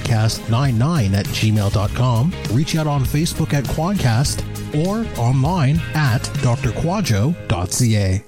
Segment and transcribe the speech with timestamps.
[0.00, 4.44] kwadcast99 at gmail.com, reach out on Facebook at Kwadcast,
[4.86, 8.24] or online at drquadjo.ca.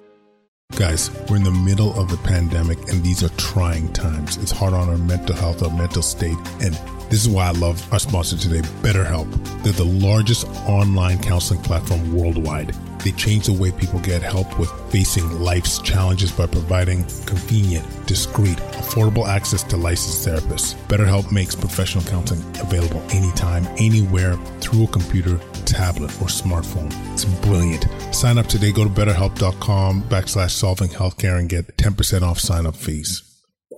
[0.76, 4.38] Guys, we're in the middle of the pandemic and these are trying times.
[4.38, 6.74] It's hard on our mental health, our mental state, and
[7.10, 9.30] this is why I love our sponsor today, BetterHelp.
[9.62, 12.74] They're the largest online counseling platform worldwide.
[13.04, 18.58] They change the way people get help with facing life's challenges by providing convenient, discreet,
[18.78, 20.74] affordable access to licensed therapists.
[20.86, 26.92] BetterHelp makes professional counseling available anytime, anywhere, through a computer, tablet, or smartphone.
[27.12, 27.86] It's brilliant.
[28.14, 28.72] Sign up today.
[28.72, 33.22] Go to betterhelp.com backslash solving healthcare and get 10% off sign up fees.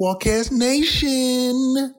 [0.00, 1.94] Kwadcast Nation.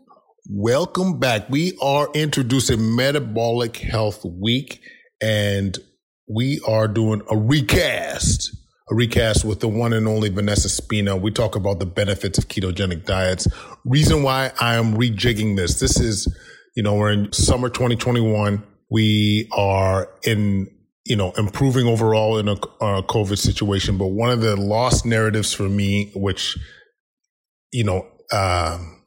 [0.50, 1.50] Welcome back.
[1.50, 4.82] We are introducing Metabolic Health Week
[5.22, 5.78] and
[6.28, 8.56] we are doing a recast,
[8.90, 11.16] a recast with the one and only Vanessa Spina.
[11.16, 13.48] We talk about the benefits of ketogenic diets.
[13.84, 15.80] Reason why I am rejigging this.
[15.80, 16.28] This is,
[16.76, 18.64] you know, we're in summer 2021.
[18.90, 20.68] We are in,
[21.06, 23.98] you know, improving overall in a, a COVID situation.
[23.98, 26.58] But one of the lost narratives for me, which,
[27.72, 29.04] you know, um,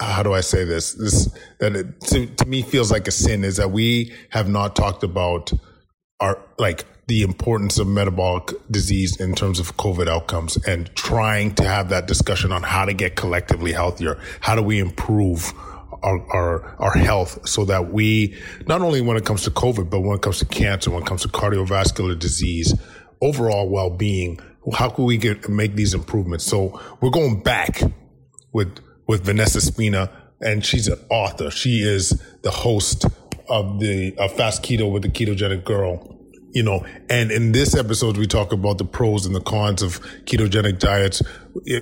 [0.00, 0.92] how do I say this?
[0.94, 4.74] This that it, to, to me feels like a sin is that we have not
[4.74, 5.52] talked about
[6.22, 11.64] are like the importance of metabolic disease in terms of COVID outcomes and trying to
[11.64, 14.18] have that discussion on how to get collectively healthier.
[14.40, 15.52] How do we improve
[16.04, 18.36] our, our, our health so that we,
[18.68, 21.06] not only when it comes to COVID, but when it comes to cancer, when it
[21.06, 22.72] comes to cardiovascular disease,
[23.20, 24.38] overall well-being,
[24.72, 26.44] how can we get, make these improvements?
[26.44, 27.82] So we're going back
[28.52, 28.78] with,
[29.08, 30.08] with Vanessa Spina
[30.40, 31.50] and she's an author.
[31.50, 33.06] She is the host
[33.48, 36.18] of the Fast Keto with the Ketogenic Girl
[36.52, 40.00] you know, and in this episode, we talk about the pros and the cons of
[40.26, 41.22] ketogenic diets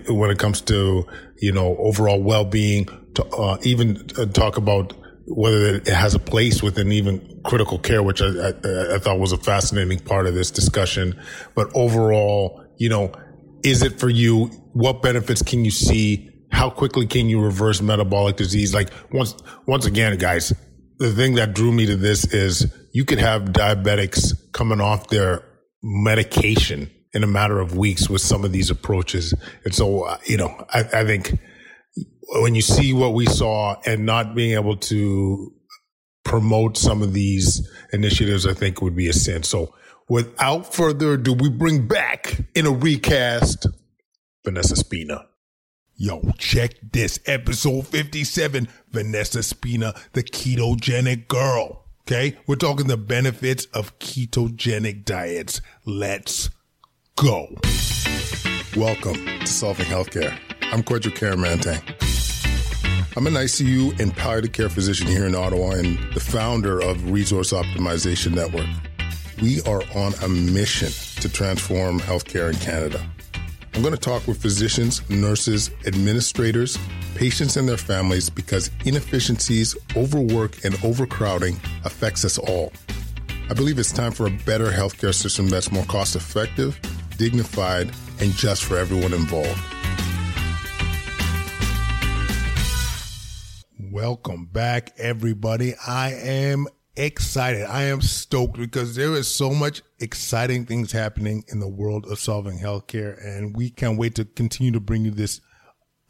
[0.08, 1.06] when it comes to,
[1.38, 4.92] you know, overall well-being, to, uh, even uh, talk about
[5.26, 9.32] whether it has a place within even critical care, which I, I, I thought was
[9.32, 11.20] a fascinating part of this discussion.
[11.54, 13.12] But overall, you know,
[13.64, 14.46] is it for you?
[14.72, 16.30] What benefits can you see?
[16.52, 18.72] How quickly can you reverse metabolic disease?
[18.72, 19.34] Like once,
[19.66, 20.52] once again, guys,
[21.00, 25.42] the thing that drew me to this is you could have diabetics coming off their
[25.82, 29.34] medication in a matter of weeks with some of these approaches.
[29.64, 31.38] And so, uh, you know, I, I think
[32.42, 35.52] when you see what we saw and not being able to
[36.22, 39.42] promote some of these initiatives, I think would be a sin.
[39.42, 39.74] So
[40.10, 43.66] without further ado, we bring back in a recast
[44.44, 45.29] Vanessa Spina.
[46.02, 51.84] Yo, check this episode 57 Vanessa Spina, the ketogenic girl.
[52.08, 55.60] Okay, we're talking the benefits of ketogenic diets.
[55.84, 56.48] Let's
[57.16, 57.54] go.
[58.74, 60.34] Welcome to Solving Healthcare.
[60.72, 61.82] I'm Kwadwo Kyeremanteng.
[63.14, 67.52] I'm an ICU and palliative care physician here in Ottawa and the founder of Resource
[67.52, 68.68] Optimization Network.
[69.42, 73.06] We are on a mission to transform healthcare in Canada.
[73.74, 76.76] I'm going to talk with physicians, nurses, administrators,
[77.14, 82.72] patients, and their families because inefficiencies, overwork, and overcrowding affects us all.
[83.48, 86.78] I believe it's time for a better healthcare system that's more cost effective,
[87.16, 89.60] dignified, and just for everyone involved.
[93.78, 95.74] Welcome back, everybody.
[95.86, 96.66] I am
[97.04, 97.64] excited.
[97.64, 102.18] I am stoked because there is so much exciting things happening in the world of
[102.18, 103.22] solving healthcare.
[103.24, 105.40] And we can't wait to continue to bring you this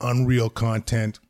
[0.01, 1.21] unreal content.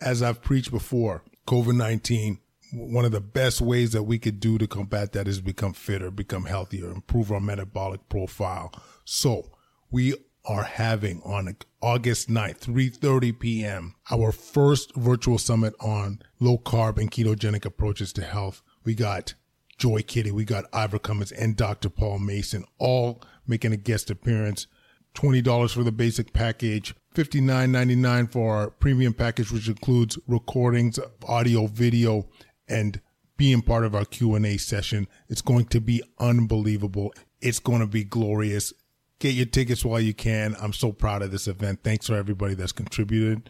[0.00, 2.38] As I've preached before, COVID 19,
[2.72, 6.10] one of the best ways that we could do to combat that is become fitter,
[6.10, 8.72] become healthier, improve our metabolic profile.
[9.04, 9.50] So
[9.90, 10.14] we
[10.44, 17.10] are having on August 9th, 3.30 p.m., our first virtual summit on low carb and
[17.10, 19.34] ketogenic approaches to health we got
[19.76, 21.90] Joy Kitty, we got Ivor Cummins, and Dr.
[21.90, 24.66] Paul Mason, all making a guest appearance.
[25.14, 32.28] $20 for the basic package, $59.99 for our premium package, which includes recordings, audio, video,
[32.68, 33.00] and
[33.38, 35.08] being part of our Q&A session.
[35.28, 37.14] It's going to be unbelievable.
[37.40, 38.74] It's going to be glorious.
[39.18, 40.54] Get your tickets while you can.
[40.60, 41.80] I'm so proud of this event.
[41.82, 43.48] Thanks for everybody that's contributed.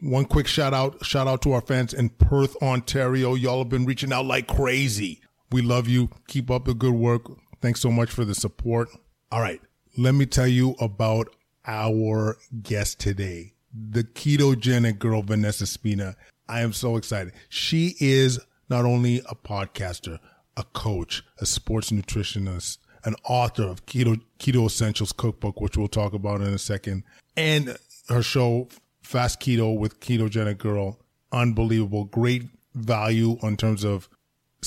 [0.00, 3.34] One quick shout out, shout out to our fans in Perth, Ontario.
[3.34, 5.20] Y'all have been reaching out like crazy.
[5.52, 6.10] We love you.
[6.28, 7.22] Keep up the good work.
[7.60, 8.88] Thanks so much for the support.
[9.30, 9.60] All right.
[9.96, 11.34] Let me tell you about
[11.66, 16.16] our guest today, the ketogenic girl, Vanessa Spina.
[16.48, 17.32] I am so excited.
[17.48, 20.18] She is not only a podcaster,
[20.56, 26.12] a coach, a sports nutritionist, an author of Keto, Keto Essentials Cookbook, which we'll talk
[26.12, 27.02] about in a second,
[27.36, 27.76] and
[28.08, 28.68] her show,
[29.10, 31.00] Fast Keto with Ketogenic Girl.
[31.32, 32.04] Unbelievable.
[32.04, 32.44] Great
[32.76, 34.08] value in terms of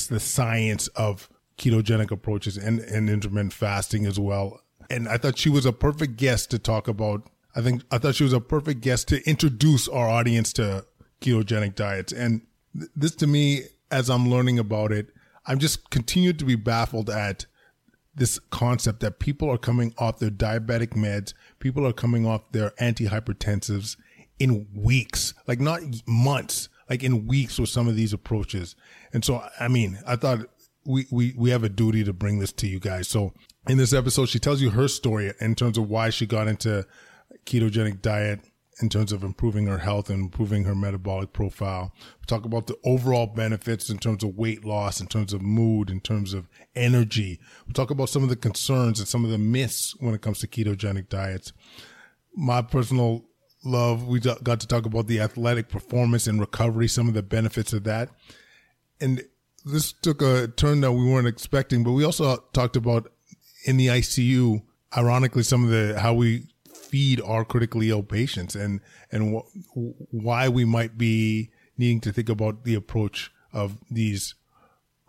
[0.10, 4.60] the science of ketogenic approaches and, and intermittent fasting as well.
[4.90, 7.30] And I thought she was a perfect guest to talk about.
[7.56, 10.86] I think I thought she was a perfect guest to introduce our audience to
[11.22, 12.12] ketogenic diets.
[12.12, 12.42] And
[12.78, 13.62] th- this to me,
[13.92, 15.08] as I'm learning about it,
[15.46, 17.46] I'm just continued to be baffled at
[18.14, 22.72] this concept that people are coming off their diabetic meds, people are coming off their
[22.72, 23.96] antihypertensives
[24.40, 28.76] in weeks, like not months, like in weeks with some of these approaches.
[29.14, 30.48] And so, I mean, I thought
[30.86, 33.08] we, we, we have a duty to bring this to you guys.
[33.08, 33.34] So
[33.68, 36.86] in this episode, she tells you her story in terms of why she got into
[37.46, 38.42] ketogenic diet,
[38.82, 41.94] in terms of improving her health and improving her metabolic profile.
[42.20, 45.90] We talk about the overall benefits in terms of weight loss, in terms of mood,
[45.90, 47.40] in terms of energy.
[47.68, 50.40] We talk about some of the concerns and some of the myths when it comes
[50.40, 51.54] to ketogenic diets.
[52.36, 53.26] My personal
[53.64, 57.74] love, we got to talk about the athletic performance and recovery, some of the benefits
[57.74, 58.10] of that.
[59.00, 59.24] And
[59.66, 63.12] this took a turn that we weren't expecting, but we also talked about
[63.66, 64.62] in the ICU,
[64.96, 66.48] ironically, some of the, how we
[66.94, 68.80] feed our critically ill patients and
[69.12, 74.36] and wh- why we might be needing to think about the approach of these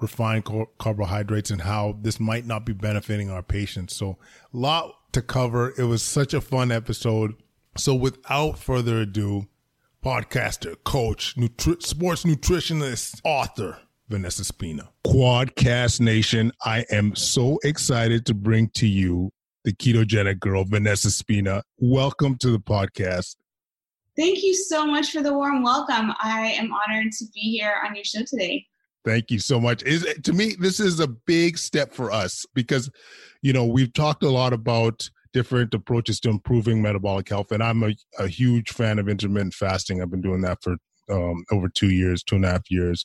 [0.00, 3.94] refined car- carbohydrates and how this might not be benefiting our patients.
[3.94, 4.18] So,
[4.52, 5.74] a lot to cover.
[5.76, 7.34] It was such a fun episode.
[7.76, 9.48] So, without further ado,
[10.04, 13.78] podcaster, coach, nutri- sports nutritionist, author,
[14.08, 14.90] Vanessa Spina.
[15.04, 19.32] Kwadcast Nation, I am so excited to bring to you
[19.64, 21.64] the ketogenic girl, Vanessa Spina.
[21.78, 23.34] Welcome to the podcast.
[24.16, 26.12] Thank you so much for the warm welcome.
[26.22, 28.64] I am honored to be here on your show today.
[29.04, 29.82] Thank you so much.
[29.82, 32.88] Is to me, this is a big step for us because,
[33.42, 37.82] you know, we've talked a lot about different approaches to improving metabolic health, and I'm
[37.82, 40.00] a, a huge fan of intermittent fasting.
[40.00, 40.76] I've been doing that for
[41.10, 43.04] um, over two years, two and a half years.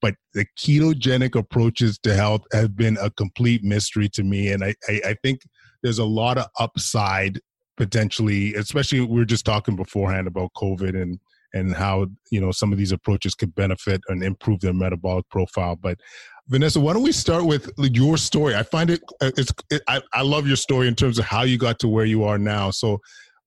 [0.00, 4.74] But the ketogenic approaches to health have been a complete mystery to me, and I,
[4.88, 5.42] I, I think
[5.82, 7.38] there's a lot of upside
[7.76, 11.20] potentially, especially we were just talking beforehand about COVID and
[11.52, 15.76] and how you know some of these approaches could benefit and improve their metabolic profile.
[15.76, 15.98] But
[16.48, 18.54] Vanessa, why don't we start with your story?
[18.54, 21.42] I find it uh, it's it, I, I love your story in terms of how
[21.42, 22.70] you got to where you are now.
[22.70, 23.00] So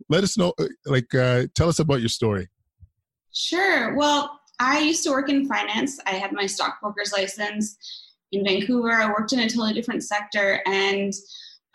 [0.10, 2.48] let us know, uh, like, uh, tell us about your story.
[3.34, 3.96] Sure.
[3.96, 6.00] Well, I used to work in finance.
[6.06, 7.78] I had my stockbroker's license
[8.32, 8.92] in Vancouver.
[8.92, 11.14] I worked in a totally different sector and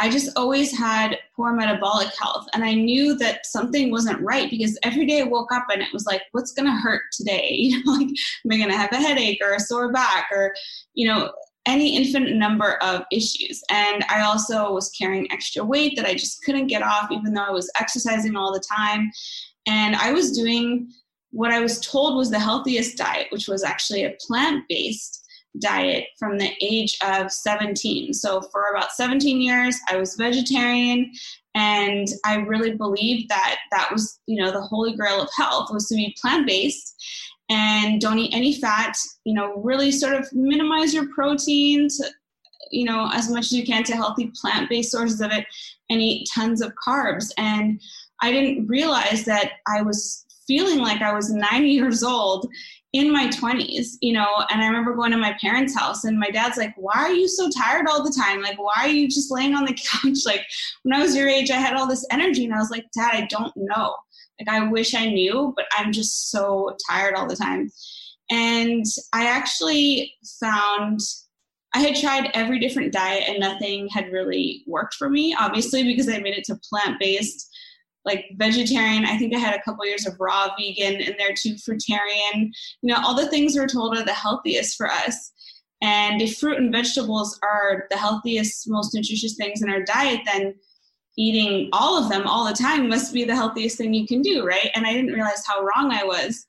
[0.00, 2.46] I just always had poor metabolic health.
[2.52, 5.92] And I knew that something wasn't right because every day I woke up and it
[5.92, 7.50] was like, what's going to hurt today?
[7.74, 10.52] You like, am I going to have a headache or a sore back or,
[10.94, 11.32] you know,
[11.66, 13.62] any infinite number of issues.
[13.70, 17.44] And I also was carrying extra weight that I just couldn't get off, even though
[17.44, 19.10] I was exercising all the time.
[19.66, 20.90] And I was doing
[21.30, 25.23] what I was told was the healthiest diet, which was actually a plant based
[25.58, 28.12] diet from the age of 17.
[28.12, 31.12] So for about 17 years, I was vegetarian
[31.54, 35.88] and I really believed that that was, you know, the holy grail of health was
[35.88, 36.94] to be plant-based
[37.48, 42.00] and don't eat any fat, you know, really sort of minimize your proteins,
[42.70, 45.46] you know, as much as you can to healthy plant-based sources of it
[45.90, 47.30] and eat tons of carbs.
[47.38, 47.80] And
[48.20, 52.48] I didn't realize that I was feeling like I was 90 years old
[52.94, 56.30] in my 20s, you know, and I remember going to my parents' house and my
[56.30, 58.40] dad's like, Why are you so tired all the time?
[58.40, 60.18] Like, why are you just laying on the couch?
[60.24, 60.46] Like,
[60.84, 62.44] when I was your age, I had all this energy.
[62.44, 63.96] And I was like, Dad, I don't know.
[64.38, 67.68] Like, I wish I knew, but I'm just so tired all the time.
[68.30, 71.00] And I actually found
[71.74, 76.08] I had tried every different diet and nothing had really worked for me, obviously, because
[76.08, 77.50] I made it to plant based
[78.04, 79.04] like vegetarian.
[79.04, 82.50] I think I had a couple years of raw vegan in there too, fruitarian.
[82.82, 85.32] You know, all the things we're told are the healthiest for us.
[85.82, 90.54] And if fruit and vegetables are the healthiest, most nutritious things in our diet, then
[91.16, 94.46] eating all of them all the time must be the healthiest thing you can do,
[94.46, 94.70] right?
[94.74, 96.46] And I didn't realize how wrong I was.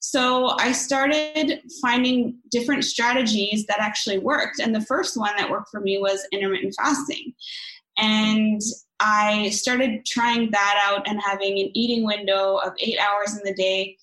[0.00, 4.60] So I started finding different strategies that actually worked.
[4.60, 7.34] And the first one that worked for me was intermittent fasting.
[7.98, 8.60] And
[9.00, 13.54] I started trying that out and having an eating window of eight hours in the
[13.54, 13.96] day.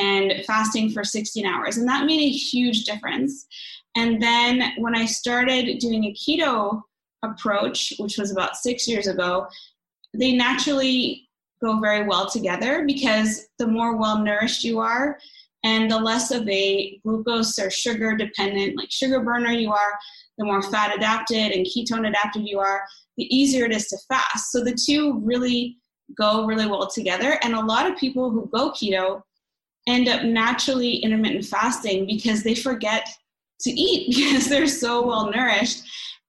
[0.00, 1.76] and fasting for 16 hours.
[1.76, 3.48] And that made a huge difference.
[3.96, 6.82] And then when I started doing a keto
[7.24, 9.48] approach, which was about six years ago,
[10.14, 11.28] they naturally
[11.60, 15.18] go very well together because the more well nourished you are
[15.64, 19.98] and the less of a glucose or sugar dependent, like sugar burner you are,
[20.38, 22.82] the more fat adapted and ketone adapted you are,
[23.18, 24.52] the easier it is to fast.
[24.52, 25.76] So the two really
[26.16, 27.38] go really well together.
[27.42, 29.20] And a lot of people who go keto
[29.86, 33.06] end up naturally intermittent fasting because they forget
[33.60, 35.82] to eat because they're so well nourished.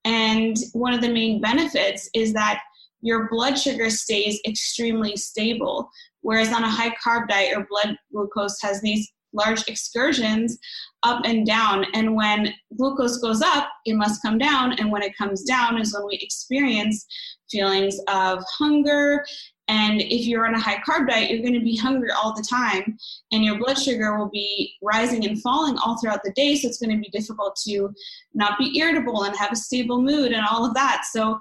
[0.04, 2.60] And one of the main benefits is that
[3.02, 5.88] your blood sugar stays extremely stable.
[6.22, 10.58] Whereas on a high carb diet, your blood glucose has these large excursions
[11.02, 11.86] up and down.
[11.94, 14.74] And when glucose goes up, it must come down.
[14.74, 17.06] And when it comes down is when we experience
[17.50, 19.24] feelings of hunger
[19.70, 22.42] and if you're on a high carb diet, you're going to be hungry all the
[22.42, 22.98] time,
[23.30, 26.56] and your blood sugar will be rising and falling all throughout the day.
[26.56, 27.94] So it's going to be difficult to
[28.34, 31.04] not be irritable and have a stable mood and all of that.
[31.12, 31.38] So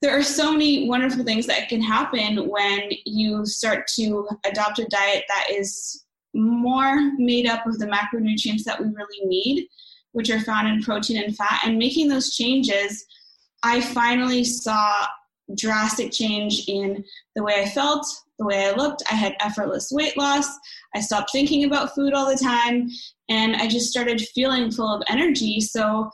[0.00, 4.84] there are so many wonderful things that can happen when you start to adopt a
[4.84, 6.03] diet that is
[6.34, 9.68] more made up of the macronutrients that we really need,
[10.12, 11.60] which are found in protein and fat.
[11.64, 13.04] And making those changes,
[13.62, 15.06] I finally saw
[15.56, 17.04] drastic change in
[17.36, 18.06] the way I felt,
[18.38, 19.02] the way I looked.
[19.10, 20.48] I had effortless weight loss.
[20.94, 22.88] I stopped thinking about food all the time,
[23.28, 25.60] and I just started feeling full of energy.
[25.60, 26.10] So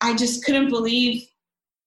[0.00, 1.26] I just couldn't believe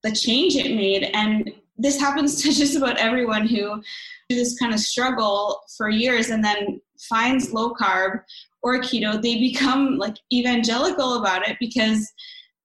[0.04, 1.10] the change it made.
[1.14, 3.82] And this happens to just about everyone who
[4.30, 8.22] do this kind of struggle for years and then finds low carb
[8.62, 9.22] or keto.
[9.22, 12.12] They become like evangelical about it because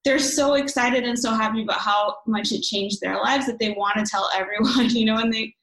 [0.03, 3.71] they're so excited and so happy about how much it changed their lives that they
[3.71, 5.53] want to tell everyone, you know, and they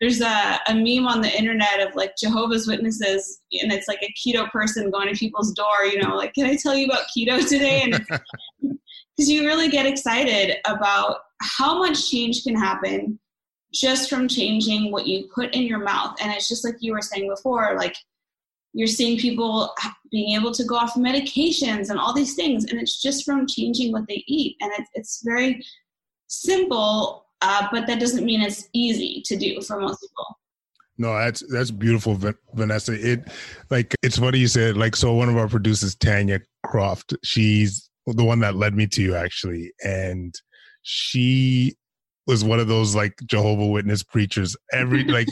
[0.00, 4.14] there's a, a meme on the internet of like Jehovah's Witnesses and it's like a
[4.18, 7.46] keto person going to people's door, you know, like, can I tell you about keto
[7.46, 7.82] today?
[7.82, 7.92] And
[9.16, 13.18] because you really get excited about how much change can happen
[13.74, 16.16] just from changing what you put in your mouth.
[16.22, 17.94] And it's just like you were saying before, like
[18.72, 19.74] you're seeing people
[20.10, 23.92] being able to go off medications and all these things and it's just from changing
[23.92, 25.64] what they eat and it's, it's very
[26.28, 30.26] simple uh, but that doesn't mean it's easy to do for most people.
[30.98, 32.18] No that's that's beautiful
[32.52, 32.92] vanessa.
[32.92, 33.30] It
[33.70, 38.24] like it's funny you said like so one of our producers tanya croft she's the
[38.24, 40.34] one that led me to you actually and
[40.82, 41.74] she
[42.30, 45.26] was one of those like Jehovah Witness preachers every like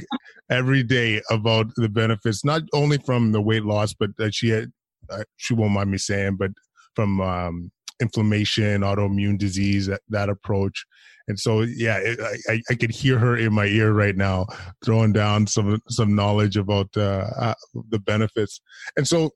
[0.50, 4.72] every day about the benefits, not only from the weight loss, but that she had.
[5.10, 6.50] Uh, she won't mind me saying, but
[6.94, 10.84] from um, inflammation, autoimmune disease, that, that approach.
[11.28, 14.46] And so, yeah, it, I, I could hear her in my ear right now,
[14.84, 17.54] throwing down some some knowledge about uh, uh,
[17.90, 18.60] the benefits.
[18.98, 19.30] And so,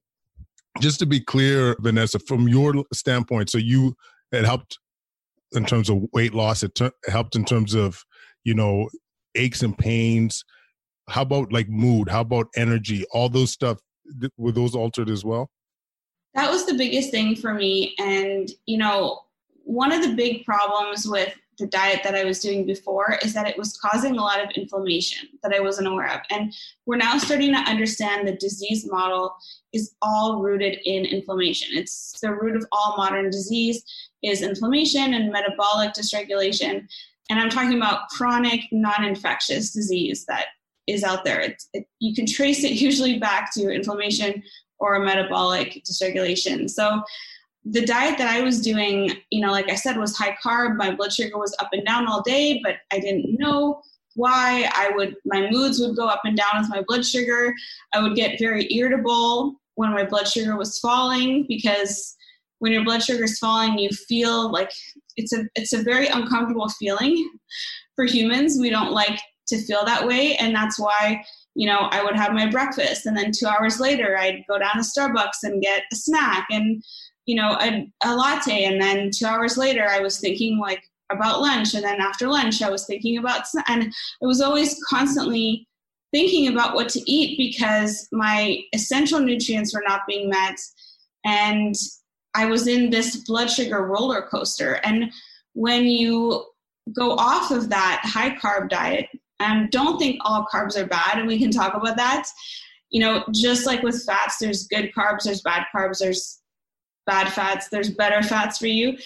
[0.80, 3.94] just to be clear, Vanessa, from your standpoint, so you
[4.32, 4.78] it helped
[5.54, 6.62] in terms of weight loss.
[6.62, 8.02] It, ter- helped in terms of
[8.44, 8.88] you know
[9.34, 10.44] aches and pains.
[11.08, 12.08] How about like mood?
[12.08, 13.04] How about energy?
[13.12, 13.78] All those stuff
[14.36, 15.50] were those altered as well?
[16.34, 19.20] That was the biggest thing for me, and you know
[19.64, 23.46] one of the big problems with the diet that I was doing before is that
[23.46, 26.20] it was causing a lot of inflammation that I wasn't aware of.
[26.28, 26.52] And
[26.86, 29.32] we're now starting to understand the disease model
[29.72, 31.68] is all rooted in inflammation.
[31.72, 33.84] It's the root of all modern disease
[34.24, 36.88] is inflammation and metabolic dysregulation.
[37.30, 40.46] And I'm talking about chronic non-infectious disease that
[40.88, 41.40] is out there.
[41.40, 44.42] It, you can trace it usually back to inflammation
[44.80, 46.68] or metabolic dysregulation.
[46.68, 47.02] So
[47.64, 50.76] the diet that I was doing, you know, like I said, was high carb.
[50.76, 53.80] My blood sugar was up and down all day, but I didn't know
[54.14, 54.68] why.
[54.74, 57.54] I would, my moods would go up and down with my blood sugar.
[57.92, 62.16] I would get very irritable when my blood sugar was falling because
[62.58, 64.70] when your blood sugar is falling, you feel like
[65.16, 67.30] it's a, it's a very uncomfortable feeling
[67.94, 68.58] for humans.
[68.60, 70.36] We don't like to feel that way.
[70.36, 74.16] And that's why you know, I would have my breakfast and then two hours later
[74.16, 76.82] I'd go down to Starbucks and get a snack and
[77.26, 78.64] you know, a, a latte.
[78.64, 81.74] And then two hours later, I was thinking like about lunch.
[81.74, 83.84] And then after lunch, I was thinking about, and
[84.22, 85.66] I was always constantly
[86.12, 90.58] thinking about what to eat because my essential nutrients were not being met.
[91.24, 91.74] And
[92.34, 94.80] I was in this blood sugar roller coaster.
[94.84, 95.12] And
[95.54, 96.44] when you
[96.94, 99.06] go off of that high carb diet,
[99.42, 102.28] and don't think all carbs are bad, and we can talk about that.
[102.90, 106.41] You know, just like with fats, there's good carbs, there's bad carbs, there's
[107.06, 108.96] bad fats, there's better fats for you.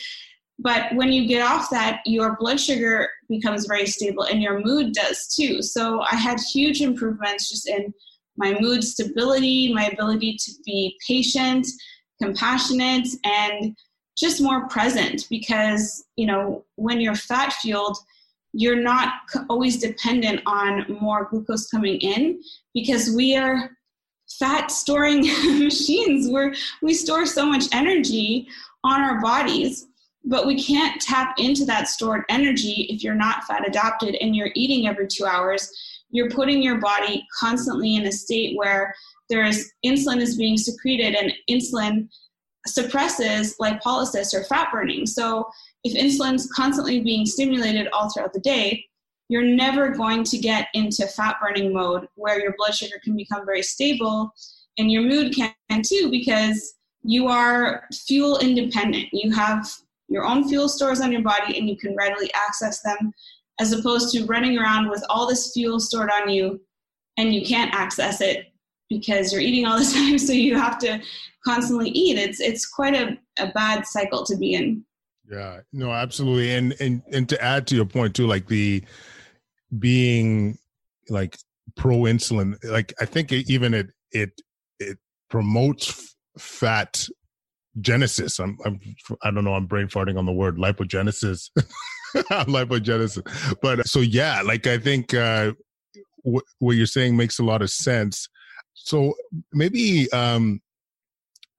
[0.59, 4.93] But when you get off that, your blood sugar becomes very stable and your mood
[4.93, 5.61] does too.
[5.63, 7.93] So I had huge improvements just in
[8.39, 11.67] my mood stability, my ability to be patient,
[12.23, 13.77] compassionate, and
[14.17, 17.99] just more present because, you know, when you're fat fueled,
[18.53, 19.13] you're not
[19.51, 22.41] always dependent on more glucose coming in
[22.73, 23.76] because we are
[24.39, 25.21] fat storing
[25.59, 28.49] machines where we store so much energy
[28.85, 29.87] on our bodies
[30.27, 34.51] but we can't tap into that stored energy if you're not fat adapted and you're
[34.55, 35.71] eating every two hours.
[36.11, 38.93] You're putting your body constantly in a state where
[39.31, 42.09] there's insulin is being secreted and insulin
[42.67, 45.07] suppresses lipolysis or fat burning.
[45.07, 45.49] So
[45.85, 48.85] if insulin's constantly being stimulated all throughout the day
[49.29, 53.45] you're never going to get into fat burning mode where your blood sugar can become
[53.45, 54.33] very stable
[54.79, 55.53] and your mood can
[55.83, 59.09] too because you are fuel independent.
[59.13, 59.69] You have
[60.09, 63.13] your own fuel stores on your body and you can readily access them
[63.61, 66.61] as opposed to running around with all this fuel stored on you
[67.17, 68.47] and you can't access it
[68.89, 70.19] because you're eating all the time.
[70.19, 71.01] So you have to
[71.45, 72.19] constantly eat.
[72.19, 74.85] It's it's quite a, a bad cycle to be in.
[75.31, 76.55] Yeah no absolutely.
[76.55, 78.83] And and and to add to your point too like the
[79.79, 80.59] being
[81.09, 81.37] like
[81.77, 84.31] pro insulin like i think it, even it it
[84.79, 87.07] it promotes fat
[87.81, 88.39] genesis.
[88.39, 88.81] I'm i'm
[89.23, 91.51] i don't know i'm brain farting on the word lipogenesis.
[92.17, 93.57] Lipogenesis.
[93.61, 95.53] But so yeah like i think uh
[96.23, 98.29] what, what you're saying makes a lot of sense.
[98.75, 99.15] So
[99.53, 100.61] maybe um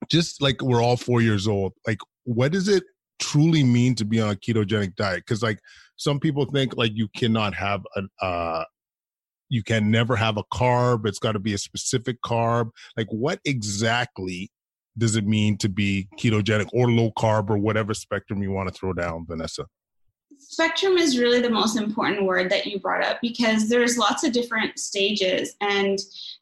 [0.09, 1.73] just like we're all four years old.
[1.85, 2.83] Like what is it
[3.19, 5.59] truly mean to be on a ketogenic diet because like
[5.95, 8.63] some people think like you cannot have a uh
[9.49, 12.69] you can never have a carb it's got to be a specific carb.
[12.95, 14.51] Like what exactly
[14.97, 18.73] does it mean to be ketogenic or low carb or whatever spectrum you want to
[18.73, 19.65] throw down vanessa
[20.49, 24.31] spectrum is really the most important word that you brought up because there's lots of
[24.31, 25.99] different stages and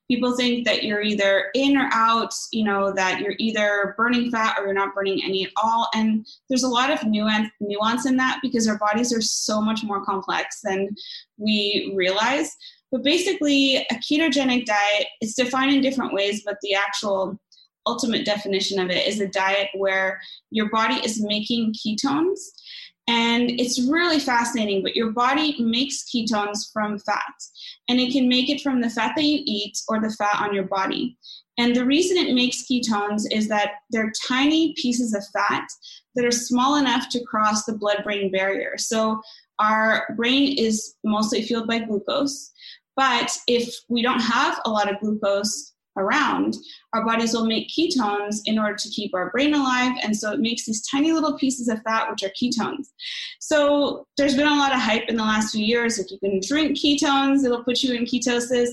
[0.07, 4.55] people think that you're either in or out, you know, that you're either burning fat
[4.57, 5.89] or you're not burning any at all.
[5.95, 9.83] And there's a lot of nuance, nuance in that because our bodies are so much
[9.83, 10.89] more complex than
[11.37, 12.55] we realize.
[12.91, 17.39] But basically, a ketogenic diet is defined in different ways, but the actual
[17.87, 20.19] ultimate definition of it is a diet where
[20.51, 22.39] your body is making ketones
[23.07, 27.23] and it's really fascinating, but your body makes ketones from fat.
[27.87, 30.55] And it can make it from the fat that you eat or the fat on
[30.55, 31.17] your body.
[31.57, 35.67] And the reason it makes ketones is that they're tiny pieces of fat
[36.15, 38.77] that are small enough to cross the blood brain barrier.
[38.77, 39.21] So
[39.59, 42.51] our brain is mostly fueled by glucose.
[42.95, 46.57] But if we don't have a lot of glucose around,
[46.93, 49.93] our bodies will make ketones in order to keep our brain alive.
[50.03, 52.87] And so it makes these tiny little pieces of fat, which are ketones.
[53.39, 55.99] So there's been a lot of hype in the last few years.
[55.99, 58.69] If you can drink ketones, it'll put you in ketosis.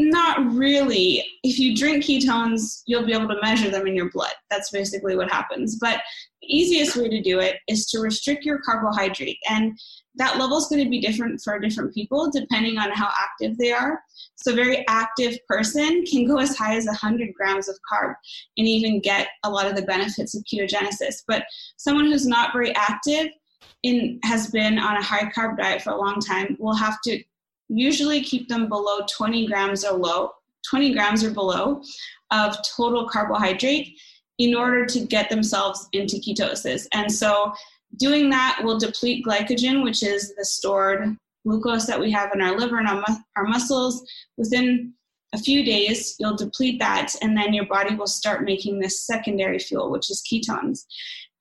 [0.00, 1.24] Not really.
[1.42, 4.32] If you drink ketones, you'll be able to measure them in your blood.
[4.48, 5.76] That's basically what happens.
[5.80, 6.00] But
[6.40, 9.38] the easiest way to do it is to restrict your carbohydrate.
[9.50, 9.76] And
[10.18, 13.72] that level is going to be different for different people depending on how active they
[13.72, 14.02] are.
[14.36, 18.14] So, a very active person can go as high as 100 grams of carb
[18.56, 21.22] and even get a lot of the benefits of ketogenesis.
[21.26, 21.44] But
[21.76, 23.28] someone who's not very active
[23.84, 27.22] and has been on a high carb diet for a long time will have to
[27.68, 30.32] usually keep them below 20 grams or low
[30.68, 31.82] 20 grams or below
[32.30, 33.98] of total carbohydrate
[34.38, 36.86] in order to get themselves into ketosis.
[36.92, 37.52] And so
[37.96, 42.56] doing that will deplete glycogen, which is the stored glucose that we have in our
[42.58, 44.06] liver and our, mu- our muscles.
[44.36, 44.92] Within
[45.34, 49.58] a few days, you'll deplete that, and then your body will start making this secondary
[49.58, 50.84] fuel, which is ketones.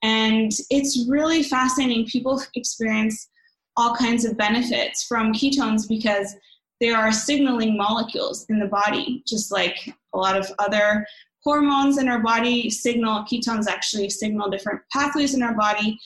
[0.03, 2.05] And it's really fascinating.
[2.05, 3.29] People experience
[3.75, 6.35] all kinds of benefits from ketones because
[6.79, 11.05] they are signaling molecules in the body, just like a lot of other
[11.43, 13.23] hormones in our body signal.
[13.23, 15.97] Ketones actually signal different pathways in our body.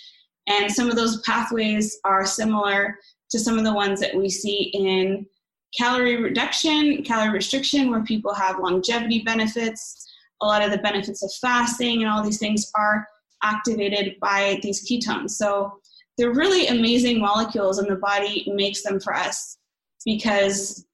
[0.47, 2.97] And some of those pathways are similar
[3.29, 5.25] to some of the ones that we see in
[5.77, 10.07] calorie reduction, calorie restriction, where people have longevity benefits.
[10.41, 13.07] A lot of the benefits of fasting and all these things are
[13.43, 15.31] activated by these ketones.
[15.31, 15.79] So
[16.17, 19.57] they're really amazing molecules, and the body makes them for us
[20.05, 20.85] because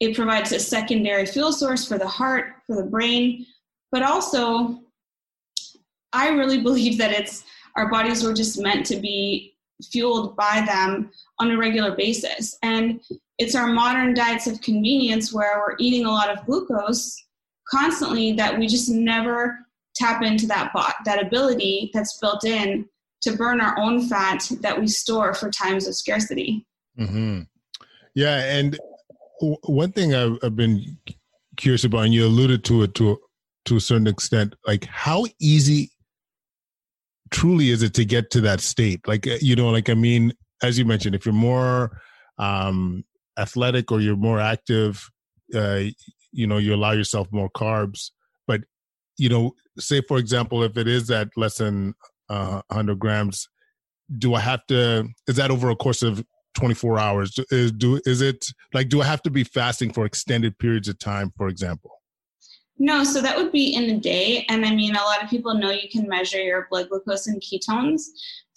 [0.00, 3.46] it provides a secondary fuel source for the heart, for the brain,
[3.92, 4.80] but also,
[6.12, 7.44] I really believe that it's
[7.76, 9.54] our bodies were just meant to be
[9.90, 12.56] fueled by them on a regular basis.
[12.62, 13.00] And
[13.38, 17.16] it's our modern diets of convenience where we're eating a lot of glucose
[17.68, 19.58] constantly that we just never
[19.94, 22.86] tap into that bot, that ability that's built in
[23.22, 26.66] to burn our own fat that we store for times of scarcity.
[26.98, 27.42] Mm-hmm.
[28.14, 28.78] Yeah, and
[29.62, 30.98] one thing I've, I've been
[31.56, 33.18] curious about, and you alluded to it to
[33.64, 34.54] to a certain extent.
[34.66, 35.91] Like, how easy
[37.32, 39.00] truly is it to get to that state?
[39.08, 42.00] Like, uh, you know, like I mean, as you mentioned, if you're more
[42.38, 43.04] um,
[43.38, 45.10] athletic or you're more active,
[45.54, 45.82] uh,
[46.30, 48.10] you know, you allow yourself more carbs.
[48.46, 48.60] But
[49.18, 51.94] you know, say for example, if it is at less than
[52.28, 53.48] uh, 100 grams,
[54.18, 55.08] do I have to?
[55.26, 57.38] Is that over a course of 24 hours?
[57.50, 60.98] Is do is it like do I have to be fasting for extended periods of
[60.98, 62.01] time, for example?
[62.82, 64.44] No, so that would be in a day.
[64.48, 67.40] And I mean, a lot of people know you can measure your blood glucose and
[67.40, 68.08] ketones.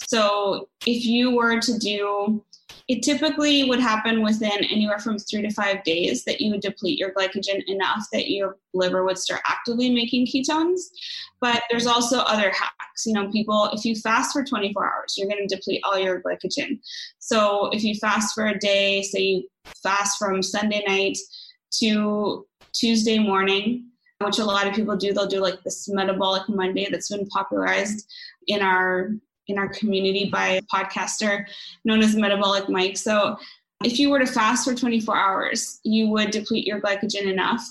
[0.08, 2.44] So if you were to do,
[2.88, 6.98] it typically would happen within anywhere from three to five days that you would deplete
[6.98, 10.80] your glycogen enough that your liver would start actively making ketones.
[11.40, 13.06] But there's also other hacks.
[13.06, 16.24] You know, people, if you fast for 24 hours, you're going to deplete all your
[16.24, 16.80] glycogen.
[17.20, 19.50] So if you fast for a day, say you
[19.84, 21.20] fast from Sunday night
[21.74, 25.14] to Tuesday morning, which a lot of people do.
[25.14, 28.12] They'll do like this metabolic Monday that's been popularized
[28.48, 29.12] in our
[29.48, 31.46] in our community by a podcaster
[31.84, 32.98] known as Metabolic Mike.
[32.98, 33.38] So
[33.84, 37.62] if you were to fast for 24 hours, you would deplete your glycogen enough.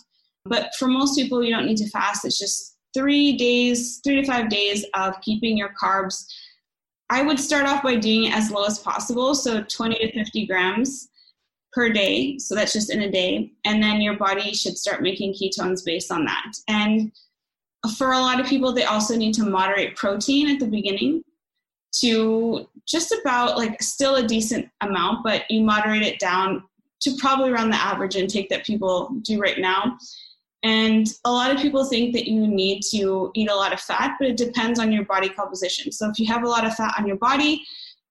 [0.45, 2.25] But for most people, you don't need to fast.
[2.25, 6.27] It's just three days, three to five days of keeping your carbs.
[7.11, 10.47] I would start off by doing it as low as possible, so 20 to 50
[10.47, 11.09] grams
[11.75, 12.39] per day.
[12.39, 13.53] So that's just in a day.
[13.65, 16.53] And then your body should start making ketones based on that.
[16.69, 17.13] And
[17.97, 21.23] for a lot of people, they also need to moderate protein at the beginning
[22.01, 26.63] to just about like still a decent amount, but you moderate it down
[27.01, 29.99] to probably around the average intake that people do right now.
[30.63, 34.17] And a lot of people think that you need to eat a lot of fat,
[34.19, 35.93] but it depends on your body composition.
[35.93, 37.63] So if you have a lot of fat on your body,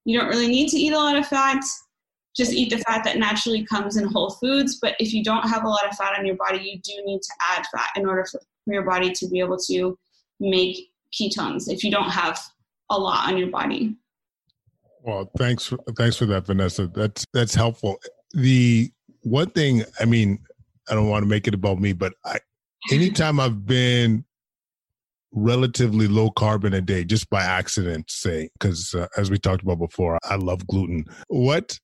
[0.04, 1.64] you don't really need to eat a lot of fat
[2.36, 4.78] just eat the fat that naturally comes in whole foods.
[4.80, 7.20] But if you don't have a lot of fat on your body, you do need
[7.22, 9.98] to add fat in order for, your body to be able to
[10.40, 12.40] make ketones if you don't have
[12.90, 13.94] a lot on your body.
[15.02, 16.86] Well, thanks for, thanks for that, Vanessa.
[16.86, 17.98] That's that's helpful.
[18.32, 20.38] The one thing, I mean,
[20.88, 22.38] I don't want to make it about me, but I,
[22.90, 24.24] anytime I've been
[25.34, 29.62] relatively low carb in a day, just by accident, say, because uh, as we talked
[29.62, 31.04] about before, I love gluten.
[31.28, 31.78] What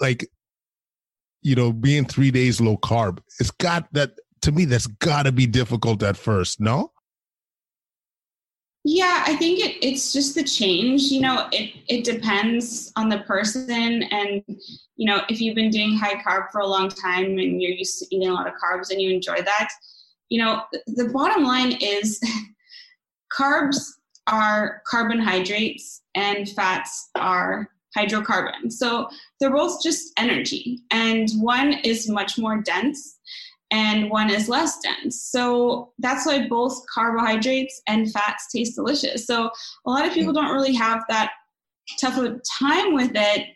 [0.00, 0.28] like
[1.42, 5.32] you know being three days low carb it's got that to me that's got to
[5.32, 6.92] be difficult at first no?
[8.84, 13.18] Yeah i think it, it's just the change you know it, it depends on the
[13.20, 14.42] person and
[14.96, 17.98] you know if you've been doing high carb for a long time and you're used
[17.98, 19.68] to eating a lot of carbs and you enjoy that
[20.28, 22.20] you know the bottom line is
[23.32, 23.78] carbs
[24.28, 28.78] are carbohydrates and fats are hydrocarbons.
[28.78, 29.08] So
[29.40, 33.16] they're both just energy, and one is much more dense
[33.70, 35.20] and one is less dense.
[35.20, 39.26] So that's why both carbohydrates and fats taste delicious.
[39.26, 39.50] So
[39.86, 41.32] a lot of people don't really have that
[42.00, 43.46] tough of time with it.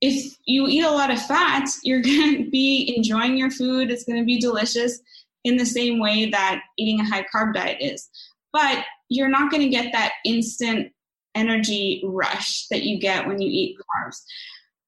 [0.00, 3.90] If you eat a lot of fat, you're going to be enjoying your food.
[3.90, 5.00] It's going to be delicious
[5.42, 8.08] in the same way that eating a high carb diet is.
[8.52, 10.92] But you're not going to get that instant
[11.34, 14.22] energy rush that you get when you eat carbs.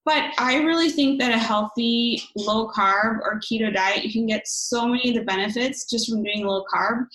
[0.07, 4.47] But I really think that a healthy low carb or keto diet, you can get
[4.47, 7.07] so many of the benefits just from doing low carb.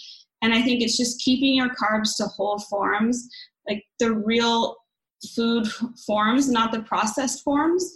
[0.42, 3.30] And I think it's just keeping your carbs to whole forms,
[3.68, 4.76] like the real
[5.34, 5.68] food
[6.06, 7.94] forms, not the processed forms.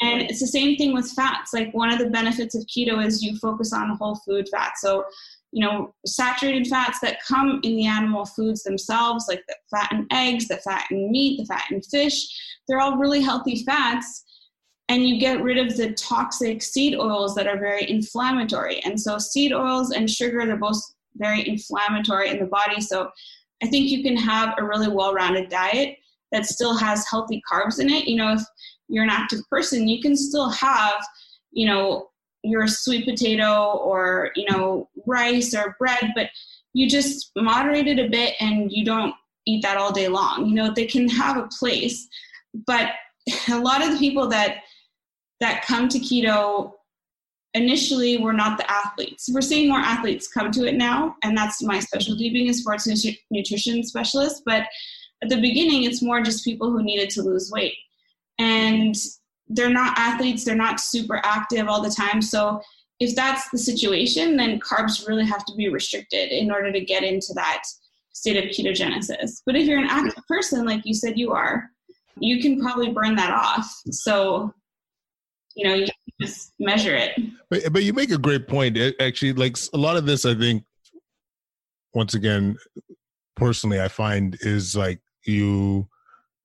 [0.00, 1.52] And it's the same thing with fats.
[1.52, 4.78] Like one of the benefits of keto is you focus on whole food fat.
[4.78, 5.04] So
[5.52, 10.06] you know, saturated fats that come in the animal foods themselves, like the fat in
[10.12, 12.26] eggs, the fat in meat, the fat in fish,
[12.66, 14.24] they're all really healthy fats.
[14.88, 18.80] And you get rid of the toxic seed oils that are very inflammatory.
[18.84, 20.80] And so, seed oils and sugar, they're both
[21.16, 22.80] very inflammatory in the body.
[22.80, 23.10] So,
[23.62, 25.98] I think you can have a really well rounded diet
[26.32, 28.06] that still has healthy carbs in it.
[28.06, 28.42] You know, if
[28.88, 31.04] you're an active person, you can still have,
[31.50, 32.08] you know,
[32.42, 36.30] your sweet potato or you know rice or bread but
[36.72, 39.14] you just moderate it a bit and you don't
[39.46, 42.06] eat that all day long you know they can have a place
[42.66, 42.92] but
[43.50, 44.58] a lot of the people that
[45.40, 46.72] that come to keto
[47.54, 51.62] initially were not the athletes we're seeing more athletes come to it now and that's
[51.62, 52.88] my specialty being a sports
[53.30, 54.64] nutrition specialist but
[55.22, 57.74] at the beginning it's more just people who needed to lose weight
[58.38, 58.94] and
[59.48, 62.20] they're not athletes, they're not super active all the time.
[62.20, 62.60] So
[63.00, 67.04] if that's the situation, then carbs really have to be restricted in order to get
[67.04, 67.62] into that
[68.12, 69.42] state of ketogenesis.
[69.46, 71.70] But if you're an active person, like you said you are,
[72.18, 73.72] you can probably burn that off.
[73.90, 74.52] So
[75.58, 75.86] you know, you
[76.20, 77.18] just measure it.
[77.50, 78.76] But, but you make a great point.
[78.76, 80.62] It, actually, like a lot of this, I think,
[81.94, 82.56] once again,
[83.34, 85.88] personally, I find is like you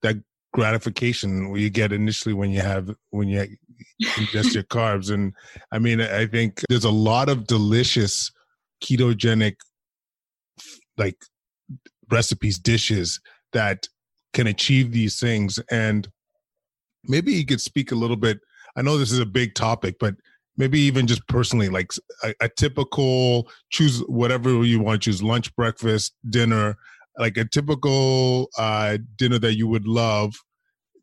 [0.01, 0.15] that
[0.51, 3.45] gratification you get initially when you have when you
[4.03, 5.11] ingest your carbs.
[5.13, 5.33] And
[5.71, 8.31] I mean, I think there's a lot of delicious
[8.83, 9.57] ketogenic
[10.97, 11.17] like
[12.09, 13.19] recipes, dishes
[13.51, 13.87] that
[14.33, 15.59] can achieve these things.
[15.69, 16.07] And
[17.03, 18.39] maybe you could speak a little bit.
[18.75, 20.15] I know this is a big topic, but
[20.57, 21.91] maybe even just personally, like
[22.23, 26.77] a, a typical choose whatever you want choose lunch, breakfast, dinner,
[27.17, 30.33] like a typical uh, dinner that you would love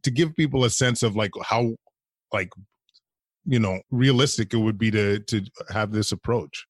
[0.03, 1.75] to give people a sense of like how
[2.33, 2.51] like
[3.45, 6.67] you know realistic it would be to to have this approach.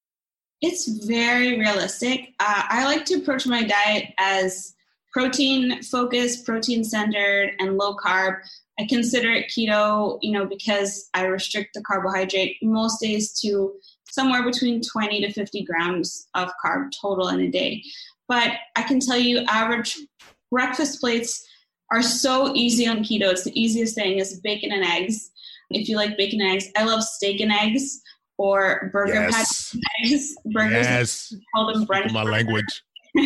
[0.62, 2.34] It's very realistic.
[2.38, 4.74] Uh, i like to approach my diet as
[5.12, 8.36] protein focused protein centered and low carb
[8.80, 13.72] i consider it keto you know because i restrict the carbohydrate most days to
[14.10, 17.82] somewhere between 20 to 50 grams of carb total in a day
[18.28, 19.96] but i can tell you average
[20.50, 21.46] breakfast plates
[21.92, 25.30] are so easy on keto it's the easiest thing is bacon and eggs
[25.70, 26.68] if you like bacon and eggs.
[26.76, 28.02] I love steak and eggs
[28.36, 29.70] or burger yes.
[29.70, 30.34] patty eggs.
[30.46, 30.72] Burgers.
[30.72, 31.34] Yes.
[31.54, 32.12] Call them brunch.
[32.12, 32.82] My language.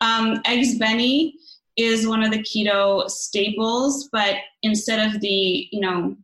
[0.00, 1.34] um, eggs Benny
[1.76, 6.16] is one of the keto staples, but instead of the you know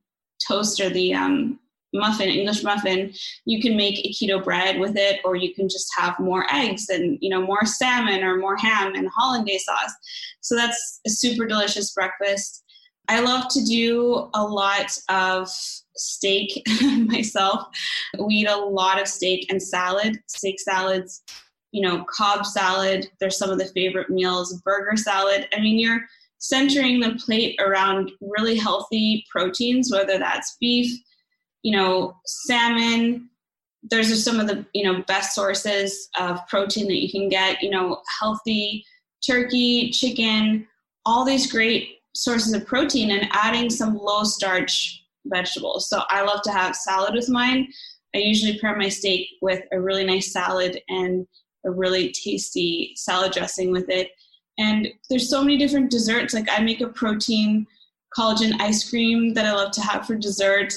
[0.47, 1.59] toast or the um,
[1.93, 3.13] muffin, English muffin,
[3.45, 6.89] you can make a keto bread with it, or you can just have more eggs
[6.89, 9.95] and you know more salmon or more ham and hollandaise sauce.
[10.41, 12.65] So that's a super delicious breakfast.
[13.11, 15.49] I love to do a lot of
[15.97, 17.69] steak myself.
[18.19, 21.23] We eat a lot of steak and salad, steak salads,
[21.79, 23.09] you know, Cobb salad.
[23.21, 25.47] They're some of the favorite meals, burger salad.
[25.53, 26.01] I mean, you're
[26.38, 31.01] centering the plate around really healthy proteins, whether that's beef,
[31.62, 33.31] you know, salmon.
[33.88, 37.62] Those are some of the, you know, best sources of protein that you can get,
[37.62, 38.85] you know, healthy
[39.25, 40.67] turkey, chicken,
[41.07, 45.88] all these great sources of protein and adding some low starch vegetables.
[45.88, 47.69] So I love to have salad with mine.
[48.17, 51.25] I usually pair my steak with a really nice salad and
[51.64, 54.11] a really tasty salad dressing with it.
[54.59, 56.35] And there's so many different desserts.
[56.35, 57.66] Like I make a protein
[58.16, 60.73] collagen ice cream that I love to have for dessert.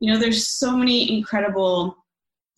[0.00, 1.96] You know, there's so many incredible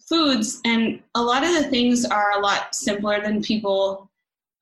[0.08, 4.10] foods and a lot of the things are a lot simpler than people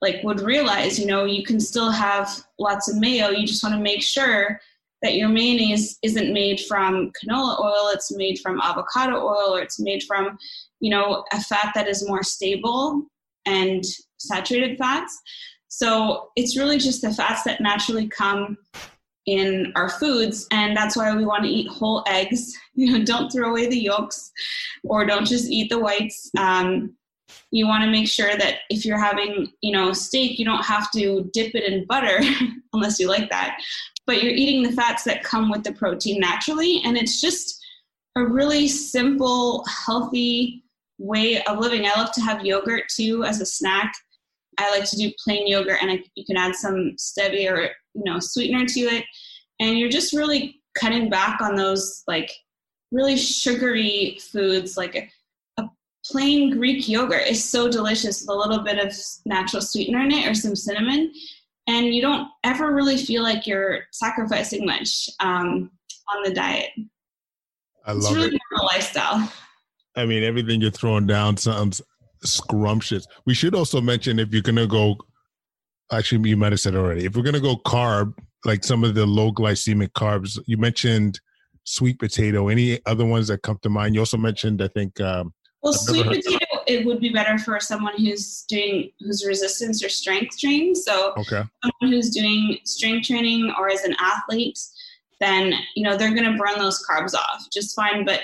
[0.01, 3.75] like would realize you know you can still have lots of mayo you just want
[3.75, 4.61] to make sure
[5.03, 9.81] that your mayonnaise isn't made from canola oil it's made from avocado oil or it's
[9.81, 10.39] made from
[10.81, 13.05] you know a fat that is more stable
[13.47, 13.85] and
[14.19, 15.21] saturated fats.
[15.69, 18.57] So it's really just the fats that naturally come
[19.27, 22.57] in our foods and that's why we want to eat whole eggs.
[22.75, 24.33] You know don't throw away the yolks
[24.83, 26.31] or don't just eat the whites.
[26.39, 26.97] Um,
[27.51, 30.91] you want to make sure that if you're having you know steak you don't have
[30.93, 32.19] to dip it in butter
[32.73, 33.59] unless you like that
[34.07, 37.63] but you're eating the fats that come with the protein naturally and it's just
[38.17, 40.63] a really simple healthy
[40.99, 41.87] way of living.
[41.87, 43.93] I love to have yogurt too as a snack.
[44.59, 47.63] I like to do plain yogurt and I, you can add some stevia or
[47.95, 49.05] you know sweetener to it.
[49.61, 52.31] And you're just really cutting back on those like
[52.91, 54.95] really sugary foods like
[55.59, 55.65] a
[56.05, 60.29] plain Greek yogurt is so delicious with a little bit of natural sweetener in it
[60.29, 61.13] or some cinnamon.
[61.67, 65.71] And you don't ever really feel like you're sacrificing much um,
[66.15, 66.71] on the diet.
[67.87, 68.61] I it's love really it.
[68.61, 69.33] a lifestyle.
[69.97, 71.81] I mean, everything you're throwing down sounds
[72.25, 73.07] scrumptious.
[73.27, 74.97] We should also mention if you're going to go,
[75.93, 78.95] actually, you might have said already, if we're going to go carb, like some of
[78.95, 81.21] the low glycemic carbs, you mentioned
[81.65, 82.49] sweet potato.
[82.49, 83.95] Any other ones that come to mind?
[83.95, 87.95] You also mentioned, I think, um, well, sweet potato it would be better for someone
[87.97, 90.75] who's doing who's resistance or strength training.
[90.75, 91.43] So okay.
[91.63, 94.59] someone who's doing strength training or is an athlete,
[95.21, 98.05] then you know they're gonna burn those carbs off just fine.
[98.05, 98.21] But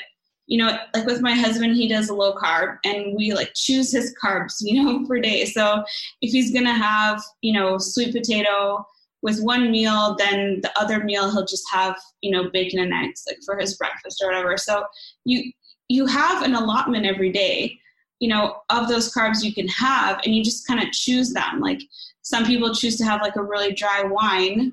[0.47, 3.93] you know, like with my husband, he does a low carb and we like choose
[3.93, 5.45] his carbs, you know, per day.
[5.45, 5.85] So
[6.23, 8.85] if he's gonna have, you know, sweet potato
[9.21, 13.25] with one meal, then the other meal he'll just have, you know, bacon and eggs
[13.27, 14.57] like for his breakfast or whatever.
[14.57, 14.85] So
[15.25, 15.53] you
[15.89, 17.79] you have an allotment every day
[18.21, 21.61] you know of those carbs you can have and you just kind of choose them.
[21.61, 21.81] Like
[22.23, 24.73] some people choose to have like a really dry wine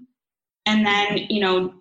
[0.66, 1.74] and then you know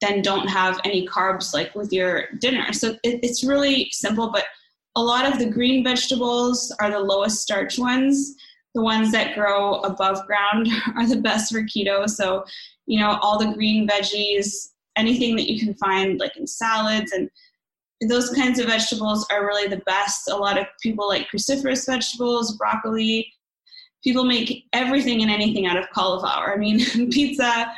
[0.00, 2.72] then don't have any carbs like with your dinner.
[2.72, 4.44] So it, it's really simple but
[4.96, 8.34] a lot of the green vegetables are the lowest starch ones.
[8.74, 12.08] The ones that grow above ground are the best for keto.
[12.08, 12.44] So
[12.86, 17.30] you know all the green veggies anything that you can find like in salads and
[18.02, 20.28] those kinds of vegetables are really the best.
[20.28, 23.32] A lot of people like cruciferous vegetables, broccoli.
[24.04, 26.52] People make everything and anything out of cauliflower.
[26.52, 26.80] I mean,
[27.10, 27.72] pizza,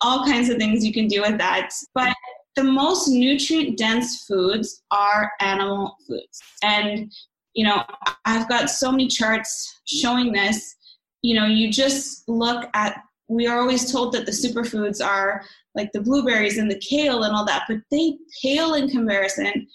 [0.00, 1.70] all kinds of things you can do with that.
[1.94, 2.14] But
[2.56, 6.40] the most nutrient dense foods are animal foods.
[6.62, 7.12] And,
[7.54, 7.84] you know,
[8.24, 10.74] I've got so many charts showing this.
[11.22, 15.42] You know, you just look at, we are always told that the superfoods are
[15.74, 19.66] like the blueberries and the kale and all that, but they pale in comparison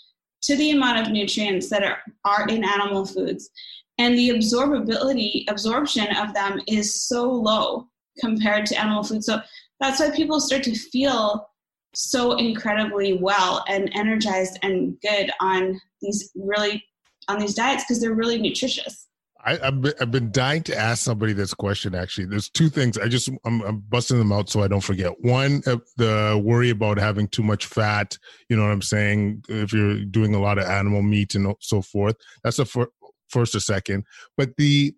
[0.44, 3.50] to the amount of nutrients that are, are in animal foods.
[3.98, 7.88] And the absorbability, absorption of them is so low
[8.20, 9.24] compared to animal food.
[9.24, 9.40] So
[9.80, 11.50] that's why people start to feel
[11.94, 16.84] so incredibly well and energized and good on these really
[17.28, 19.05] on these diets because they're really nutritious.
[19.46, 21.94] I, have I've been dying to ask somebody this question.
[21.94, 22.98] Actually, there's two things.
[22.98, 25.14] I just I'm, I'm busting them out so I don't forget.
[25.22, 28.18] One, uh, the worry about having too much fat.
[28.50, 29.44] You know what I'm saying?
[29.48, 32.92] If you're doing a lot of animal meat and so forth, that's the fir-
[33.30, 34.06] first or second.
[34.36, 34.96] But the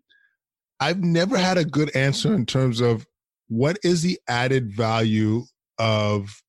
[0.80, 3.06] I've never had a good answer in terms of
[3.50, 5.44] what is the added value
[5.78, 6.42] of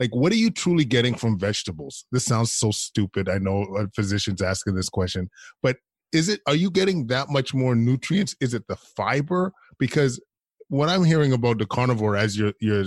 [0.00, 3.88] like what are you truly getting from vegetables this sounds so stupid i know a
[3.94, 5.30] physician's asking this question
[5.62, 5.76] but
[6.12, 8.34] is it are you getting that much more nutrients?
[8.40, 9.52] Is it the fiber?
[9.78, 10.20] Because
[10.68, 12.86] what i'm hearing about the carnivore as your your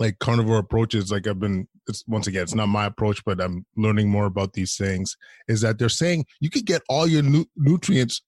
[0.00, 3.64] like carnivore approaches like i've been it's once again it's not my approach but i'm
[3.76, 7.46] learning more about these things is that they're saying you could get all your nu-
[7.54, 8.22] nutrients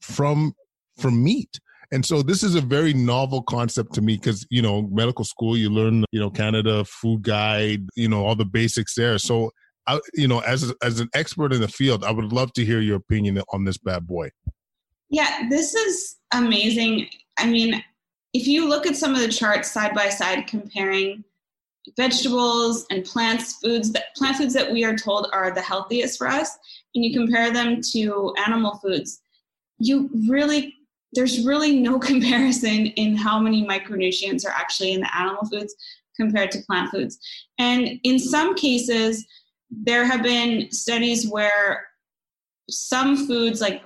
[0.00, 0.54] from
[0.98, 1.60] from meat.
[1.92, 5.56] And so this is a very novel concept to me because you know medical school
[5.56, 9.18] you learn you know canada food guide you know all the basics there.
[9.18, 9.52] So
[9.86, 12.80] I, you know, as as an expert in the field, I would love to hear
[12.80, 14.30] your opinion on this bad boy.
[15.10, 17.08] Yeah, this is amazing.
[17.38, 17.82] I mean,
[18.32, 21.24] if you look at some of the charts side by side comparing
[21.96, 26.26] vegetables and plants foods that plant foods that we are told are the healthiest for
[26.26, 26.58] us
[26.94, 29.20] and you compare them to animal foods
[29.78, 30.74] you really
[31.12, 35.74] there's really no comparison in how many micronutrients are actually in the animal foods
[36.16, 37.18] compared to plant foods
[37.58, 39.24] and in some cases
[39.70, 41.86] there have been studies where
[42.70, 43.82] some foods, like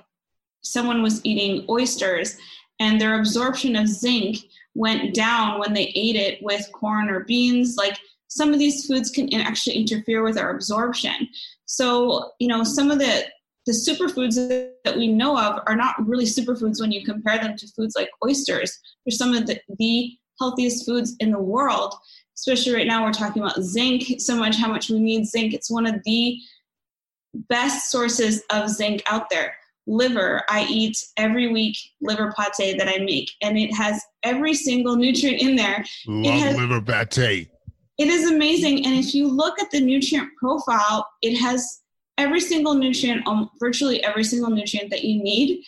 [0.61, 2.37] someone was eating oysters,
[2.79, 4.37] and their absorption of zinc
[4.73, 7.75] went down when they ate it with corn or beans.
[7.77, 11.27] Like some of these foods can actually interfere with our absorption.
[11.65, 13.25] So, you know, some of the
[13.67, 14.35] the superfoods
[14.83, 18.09] that we know of are not really superfoods when you compare them to foods like
[18.25, 18.79] oysters.
[19.05, 21.93] They're some of the, the healthiest foods in the world
[22.41, 25.53] especially right now we're talking about zinc so much how much we need zinc.
[25.53, 26.39] It's one of the
[27.49, 29.55] best sources of zinc out there.
[29.87, 34.95] Liver i eat every week liver pate that i make and it has every single
[34.95, 35.83] nutrient in there.
[36.07, 37.49] Love has, liver pate.
[37.97, 41.81] It is amazing and if you look at the nutrient profile it has
[42.17, 45.63] every single nutrient um, virtually every single nutrient that you need.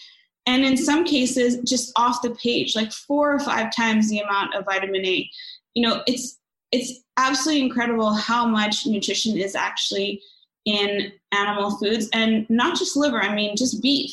[0.46, 4.56] And in some cases just off the page like four or five times the amount
[4.56, 5.30] of vitamin a.
[5.74, 6.38] You know it's
[6.74, 10.20] it's absolutely incredible how much nutrition is actually
[10.66, 14.12] in animal foods and not just liver i mean just beef.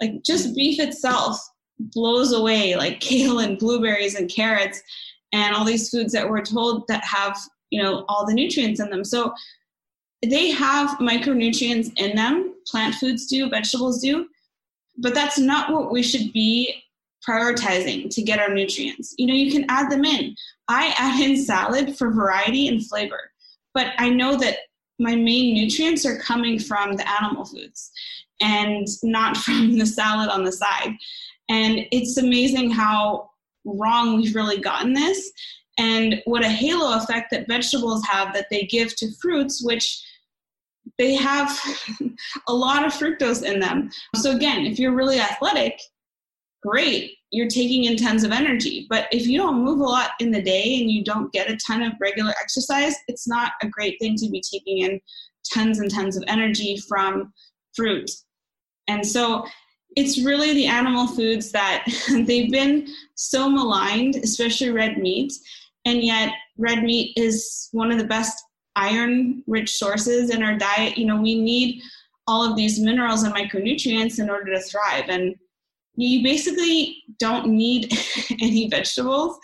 [0.00, 1.38] Like just beef itself
[1.78, 4.82] blows away like kale and blueberries and carrots
[5.32, 7.38] and all these foods that we're told that have
[7.70, 9.04] you know all the nutrients in them.
[9.04, 9.32] So
[10.22, 12.54] they have micronutrients in them.
[12.66, 14.26] Plant foods do vegetables do.
[14.98, 16.82] But that's not what we should be
[17.26, 19.14] prioritizing to get our nutrients.
[19.18, 20.34] You know, you can add them in.
[20.68, 23.30] I add in salad for variety and flavor,
[23.74, 24.58] but I know that
[24.98, 27.90] my main nutrients are coming from the animal foods
[28.40, 30.96] and not from the salad on the side.
[31.48, 33.30] And it's amazing how
[33.64, 35.30] wrong we've really gotten this
[35.78, 40.02] and what a halo effect that vegetables have that they give to fruits, which
[40.98, 41.58] they have
[42.48, 43.90] a lot of fructose in them.
[44.16, 45.80] So, again, if you're really athletic,
[46.62, 48.86] great, you're taking in tons of energy.
[48.88, 51.56] But if you don't move a lot in the day and you don't get a
[51.56, 55.00] ton of regular exercise, it's not a great thing to be taking in
[55.52, 57.32] tons and tons of energy from
[57.74, 58.10] fruit.
[58.88, 59.46] And so
[59.96, 61.84] it's really the animal foods that
[62.26, 65.32] they've been so maligned, especially red meat.
[65.84, 68.42] And yet, red meat is one of the best
[68.76, 70.96] iron rich sources in our diet.
[70.96, 71.82] You know, we need
[72.26, 75.04] all of these minerals and micronutrients in order to thrive.
[75.08, 75.34] And
[75.96, 77.92] you basically don't need
[78.40, 79.38] any vegetables.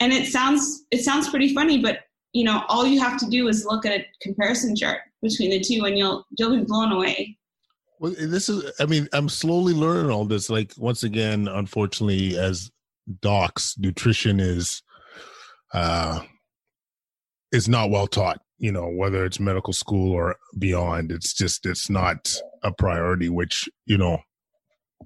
[0.00, 2.00] And it sounds it sounds pretty funny but
[2.32, 5.60] you know all you have to do is look at a comparison chart between the
[5.60, 7.36] two and you'll you'll be blown away.
[8.00, 10.50] Well this is i mean i'm slowly learning all this.
[10.50, 12.70] Like once again unfortunately as
[13.20, 14.82] docs nutrition is
[15.72, 16.20] uh
[17.52, 21.12] is not well taught you know whether it's medical school or beyond.
[21.12, 24.18] It's just it's not a priority which you know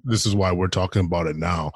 [0.03, 1.71] this is why we're talking about it now.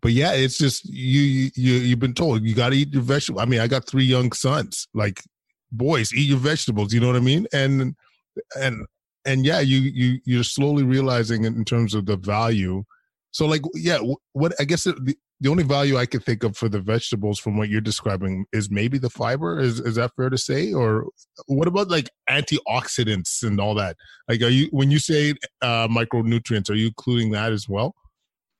[0.00, 3.42] But yeah it's just you you you've been told you got to eat your vegetables.
[3.42, 5.22] I mean i got three young sons like
[5.72, 7.46] boys eat your vegetables you know what i mean?
[7.52, 7.94] And
[8.56, 8.86] and
[9.24, 12.84] and yeah you you you're slowly realizing it in terms of the value.
[13.32, 13.98] So like yeah
[14.32, 17.56] what i guess the, the only value I could think of for the vegetables from
[17.56, 19.58] what you're describing is maybe the fiber.
[19.58, 20.72] Is is that fair to say?
[20.72, 21.06] Or
[21.46, 23.96] what about like antioxidants and all that?
[24.28, 27.94] Like, are you when you say uh, micronutrients, are you including that as well?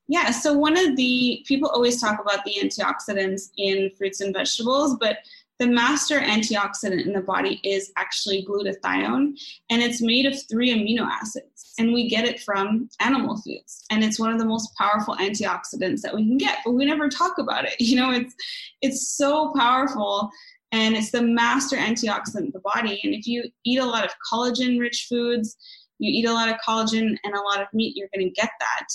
[0.07, 0.31] Yeah.
[0.31, 5.18] So one of the people always talk about the antioxidants in fruits and vegetables, but
[5.59, 9.39] the master antioxidant in the body is actually glutathione,
[9.71, 11.75] and it's made of three amino acids.
[11.79, 13.85] And we get it from animal foods.
[13.91, 17.09] And it's one of the most powerful antioxidants that we can get, but we never
[17.09, 17.75] talk about it.
[17.89, 18.35] You know, it's
[18.83, 20.31] it's so powerful
[20.73, 23.01] and it's the master antioxidant in the body.
[23.03, 25.57] And if you eat a lot of collagen rich foods,
[25.99, 28.51] you eat a lot of collagen and a lot of meat, you're going to get
[28.61, 28.87] that,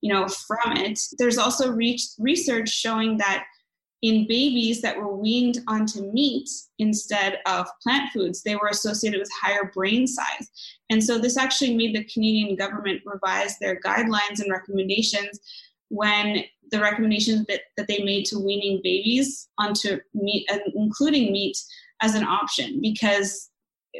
[0.00, 0.98] you know, from it.
[1.18, 3.44] There's also re- research showing that
[4.02, 9.30] in babies that were weaned onto meat instead of plant foods, they were associated with
[9.42, 10.48] higher brain size.
[10.90, 15.40] And so this actually made the Canadian government revise their guidelines and recommendations
[15.88, 21.56] when the recommendations that, that they made to weaning babies onto meat, including meat,
[22.00, 23.50] as an option because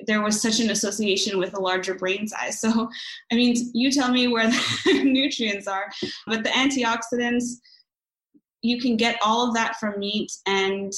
[0.06, 2.60] there was such an association with a larger brain size.
[2.60, 2.88] So,
[3.32, 5.90] I mean, you tell me where the nutrients are,
[6.26, 7.54] but the antioxidants,
[8.62, 10.92] you can get all of that from meat and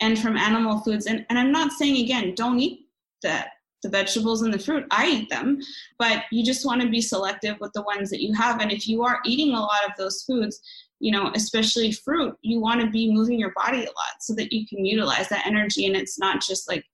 [0.00, 1.06] and from animal foods.
[1.06, 2.80] And, and i'm not saying again don't eat
[3.22, 3.44] the,
[3.82, 4.84] the vegetables and the fruit.
[4.90, 5.58] I eat them
[5.98, 8.60] but you just want to be selective with the ones that you have.
[8.60, 10.60] And if you are eating a lot of those foods
[11.00, 14.52] you know especially fruit you want to be moving your body a lot so that
[14.52, 16.84] you can utilize that energy and it's not just like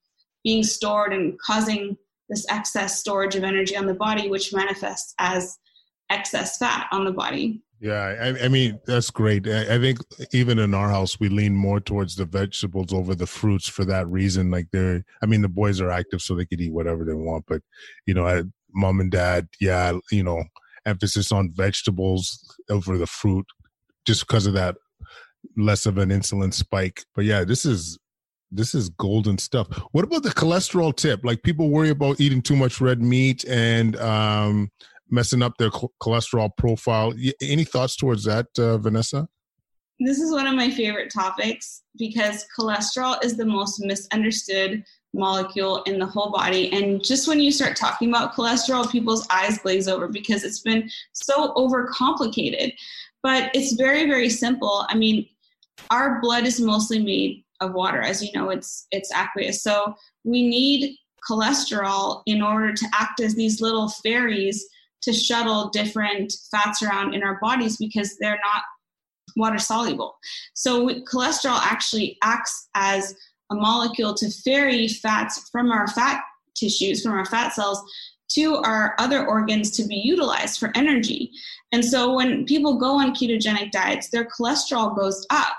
[0.43, 1.97] being stored and causing
[2.29, 5.59] this excess storage of energy on the body which manifests as
[6.11, 9.49] excess fat on the body yeah, I, I, mean that's great.
[9.49, 10.01] I, I, think
[10.35, 14.07] even in our house we lean more towards the vegetables over the fruits for that
[14.07, 14.51] reason.
[14.51, 17.47] Like they're, I mean, the boys are active, so they could eat whatever they want.
[17.49, 17.63] But
[18.05, 18.43] you know, I,
[18.75, 20.45] mom and dad, yeah, you know,
[20.85, 23.47] emphasis on vegetables over the fruit,
[24.05, 24.77] just because of that
[25.57, 27.05] less of an insulin spike.
[27.15, 27.99] But yeah, this is
[28.51, 29.69] this is golden stuff.
[29.93, 31.21] What about the cholesterol tip?
[31.25, 34.71] Like people worry about eating too much red meat and um,
[35.11, 37.13] messing up their cholesterol profile.
[37.43, 39.29] Any thoughts towards that, uh, Vanessa?
[39.99, 44.83] This is one of my favorite topics because cholesterol is the most misunderstood
[45.13, 46.73] molecule in the whole body.
[46.73, 50.89] And just when you start talking about cholesterol, people's eyes glaze over because it's been
[51.13, 52.73] so overcomplicated.
[53.23, 54.87] But it's very, very simple.
[54.89, 55.27] I mean,
[55.91, 59.63] our blood is mostly made of water, as you know, it's it's aqueous.
[59.63, 59.95] So
[60.25, 60.97] we need
[61.29, 64.67] cholesterol in order to act as these little ferries
[65.03, 68.63] to shuttle different fats around in our bodies because they're not
[69.37, 70.17] water soluble.
[70.55, 73.15] So cholesterol actually acts as
[73.51, 76.23] a molecule to ferry fats from our fat
[76.55, 77.83] tissues, from our fat cells,
[78.31, 81.33] to our other organs to be utilized for energy.
[81.73, 85.57] And so when people go on ketogenic diets, their cholesterol goes up.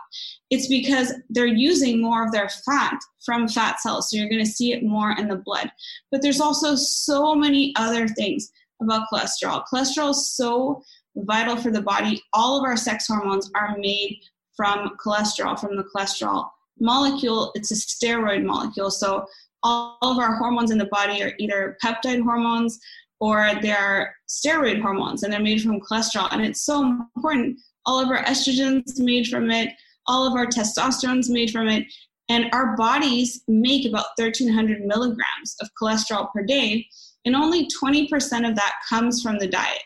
[0.50, 4.10] It's because they're using more of their fat from fat cells.
[4.10, 5.72] So you're going to see it more in the blood.
[6.12, 8.52] But there's also so many other things
[8.82, 9.64] about cholesterol.
[9.72, 10.84] Cholesterol is so
[11.16, 12.22] vital for the body.
[12.34, 14.20] All of our sex hormones are made
[14.56, 17.52] from cholesterol, from the cholesterol molecule.
[17.56, 18.92] It's a steroid molecule.
[18.92, 19.26] So
[19.64, 22.80] all of our hormones in the body are either peptide hormones
[23.20, 26.28] or they're steroid hormones and they're made from cholesterol.
[26.32, 27.60] And it's so important.
[27.86, 29.70] All of our estrogens made from it,
[30.08, 31.86] all of our testosterone's made from it.
[32.30, 36.88] And our bodies make about 1300 milligrams of cholesterol per day
[37.26, 38.10] and only 20%
[38.50, 39.84] of that comes from the diet.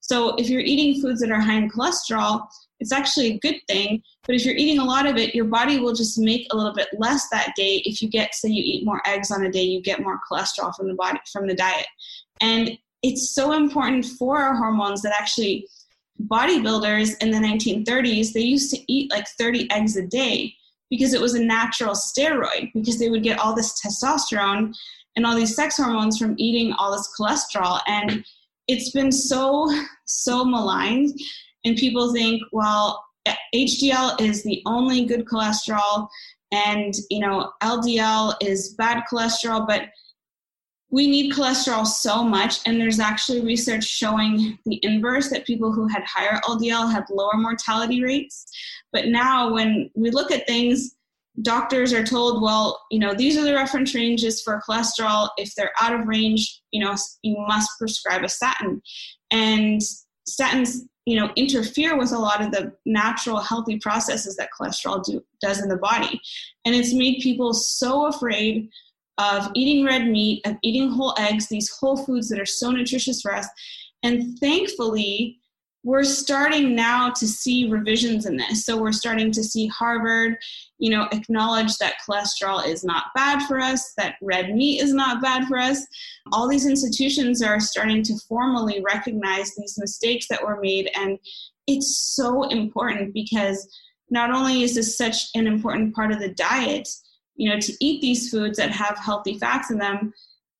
[0.00, 2.46] So if you're eating foods that are high in cholesterol,
[2.80, 4.02] it's actually a good thing.
[4.24, 6.72] But if you're eating a lot of it, your body will just make a little
[6.72, 7.82] bit less that day.
[7.84, 10.74] If you get, say, you eat more eggs on a day, you get more cholesterol
[10.74, 11.86] from the body from the diet.
[12.40, 15.66] And it's so important for our hormones that actually
[16.26, 20.52] bodybuilders in the 1930s they used to eat like 30 eggs a day
[20.90, 24.74] because it was a natural steroid because they would get all this testosterone
[25.18, 27.80] and all these sex hormones from eating all this cholesterol.
[27.88, 28.24] And
[28.68, 29.68] it's been so,
[30.06, 31.12] so maligned.
[31.64, 33.04] And people think, well,
[33.52, 36.06] HDL is the only good cholesterol,
[36.52, 39.88] and you know, LDL is bad cholesterol, but
[40.90, 45.86] we need cholesterol so much and there's actually research showing the inverse that people who
[45.86, 48.46] had higher ldl had lower mortality rates
[48.90, 50.96] but now when we look at things
[51.42, 55.28] doctors are told, well, you know, these are the reference ranges for cholesterol.
[55.36, 58.82] If they're out of range, you know, you must prescribe a statin.
[59.30, 59.80] And
[60.28, 65.22] statins, you know, interfere with a lot of the natural healthy processes that cholesterol do,
[65.40, 66.20] does in the body.
[66.64, 68.68] And it's made people so afraid
[69.18, 73.20] of eating red meat, of eating whole eggs, these whole foods that are so nutritious
[73.20, 73.46] for us.
[74.02, 75.37] And thankfully,
[75.88, 78.66] we're starting now to see revisions in this.
[78.66, 80.36] So we're starting to see Harvard,
[80.76, 85.22] you know, acknowledge that cholesterol is not bad for us, that red meat is not
[85.22, 85.86] bad for us.
[86.30, 90.90] All these institutions are starting to formally recognize these mistakes that were made.
[90.94, 91.18] And
[91.66, 93.66] it's so important because
[94.10, 96.86] not only is this such an important part of the diet,
[97.36, 100.12] you know, to eat these foods that have healthy fats in them,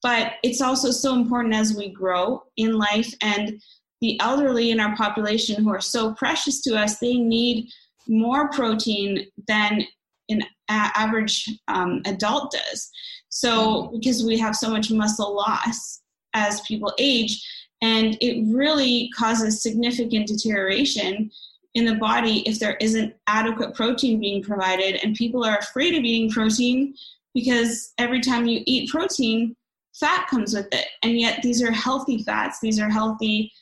[0.03, 3.61] but it's also so important as we grow in life and
[4.01, 7.69] the elderly in our population who are so precious to us, they need
[8.07, 9.85] more protein than
[10.29, 12.91] an average um, adult does.
[13.29, 16.01] So, because we have so much muscle loss
[16.35, 17.45] as people age,
[17.83, 21.31] and it really causes significant deterioration
[21.75, 24.99] in the body if there isn't adequate protein being provided.
[25.03, 26.95] And people are afraid of eating protein
[27.35, 29.55] because every time you eat protein,
[29.95, 30.87] fat comes with it.
[31.03, 33.53] And yet, these are healthy fats, these are healthy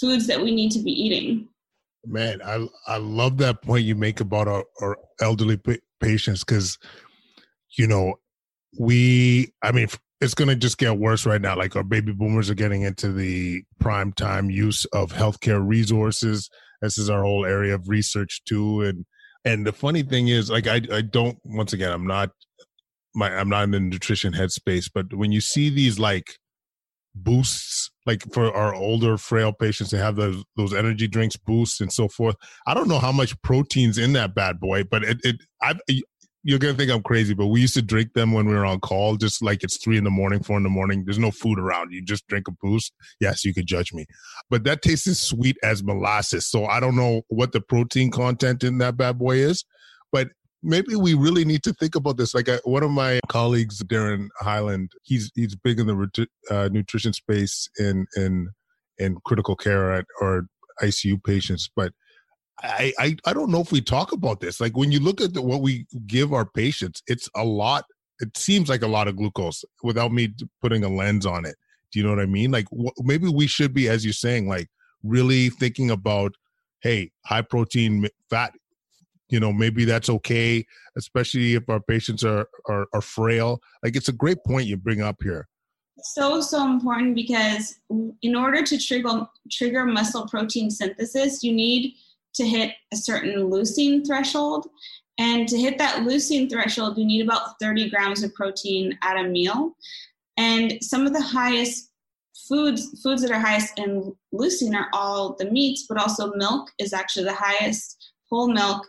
[0.00, 1.48] foods that we need to be eating.
[2.06, 5.60] Man, I I love that point you make about our, our elderly
[6.00, 6.78] patients because,
[7.76, 8.14] you know,
[8.78, 9.88] we I mean
[10.20, 11.56] it's going to just get worse right now.
[11.56, 16.48] Like our baby boomers are getting into the prime time use of healthcare resources.
[16.80, 19.04] This is our whole area of research too, and
[19.44, 22.30] and the funny thing is, like I I don't once again I'm not
[23.14, 26.38] my I'm not in the nutrition headspace, but when you see these like
[27.16, 31.92] boosts like for our older frail patients they have those those energy drinks boosts and
[31.92, 32.36] so forth.
[32.66, 35.74] I don't know how much protein's in that bad boy but it, it i
[36.44, 38.80] you're gonna think i'm crazy but we used to drink them when we were on
[38.80, 41.04] call just like it's three in the morning four in the morning.
[41.04, 41.92] There's no food around.
[41.92, 42.92] You just drink a boost.
[43.20, 44.06] Yes you could judge me.
[44.50, 46.46] But that tastes as sweet as molasses.
[46.46, 49.64] So i don't know what the protein content in that bad boy is
[50.12, 50.28] but
[50.66, 52.34] maybe we really need to think about this.
[52.34, 57.12] Like I, one of my colleagues, Daren Heyland, he's he's big in the uh, nutrition
[57.12, 58.48] space in in
[58.98, 60.46] in critical care at, or
[60.82, 61.92] ICU patients, but.
[62.62, 64.62] I, I I don't know if we talk about this.
[64.62, 67.84] Like when you look at the, what we give our patients, it's a lot.
[68.20, 71.56] It seems like a lot of glucose without me putting a lens on it.
[71.92, 72.52] Do you know what I mean?
[72.52, 74.68] Like wh- maybe we should be, as you're saying, like
[75.02, 76.32] really thinking about,
[76.80, 78.54] hey, high protein fat
[79.28, 80.64] you know maybe that's okay
[80.96, 83.60] especially if our patients are, are are frail.
[83.82, 85.48] Like it's a great point you bring up here.
[85.98, 87.76] So so important because
[88.22, 91.94] in order to trigger trigger muscle protein synthesis you need
[92.34, 94.68] to hit a certain leucine threshold.
[95.18, 99.28] And to hit that leucine threshold you need about 30 grams of protein at a
[99.28, 99.76] meal.
[100.36, 101.90] And some of the highest
[102.48, 106.92] foods foods that are highest in leucine are all the meats but also milk is
[106.92, 108.86] actually the highest whole milk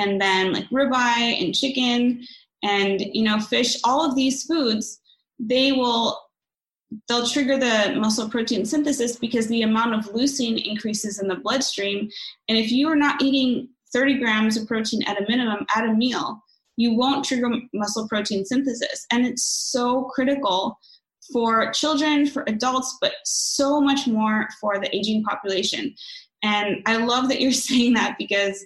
[0.00, 2.26] and then like ribeye and chicken
[2.62, 5.00] and you know fish all of these foods
[5.38, 6.18] they will
[7.08, 12.10] they'll trigger the muscle protein synthesis because the amount of leucine increases in the bloodstream.
[12.48, 15.92] And if you are not eating 30 grams of protein at a minimum at a
[15.92, 16.42] meal
[16.76, 19.04] you won't trigger muscle protein synthesis.
[19.12, 20.78] And it's so critical
[21.30, 25.94] for children for adults but so much more for the aging population
[26.42, 28.64] and i love that you're saying that because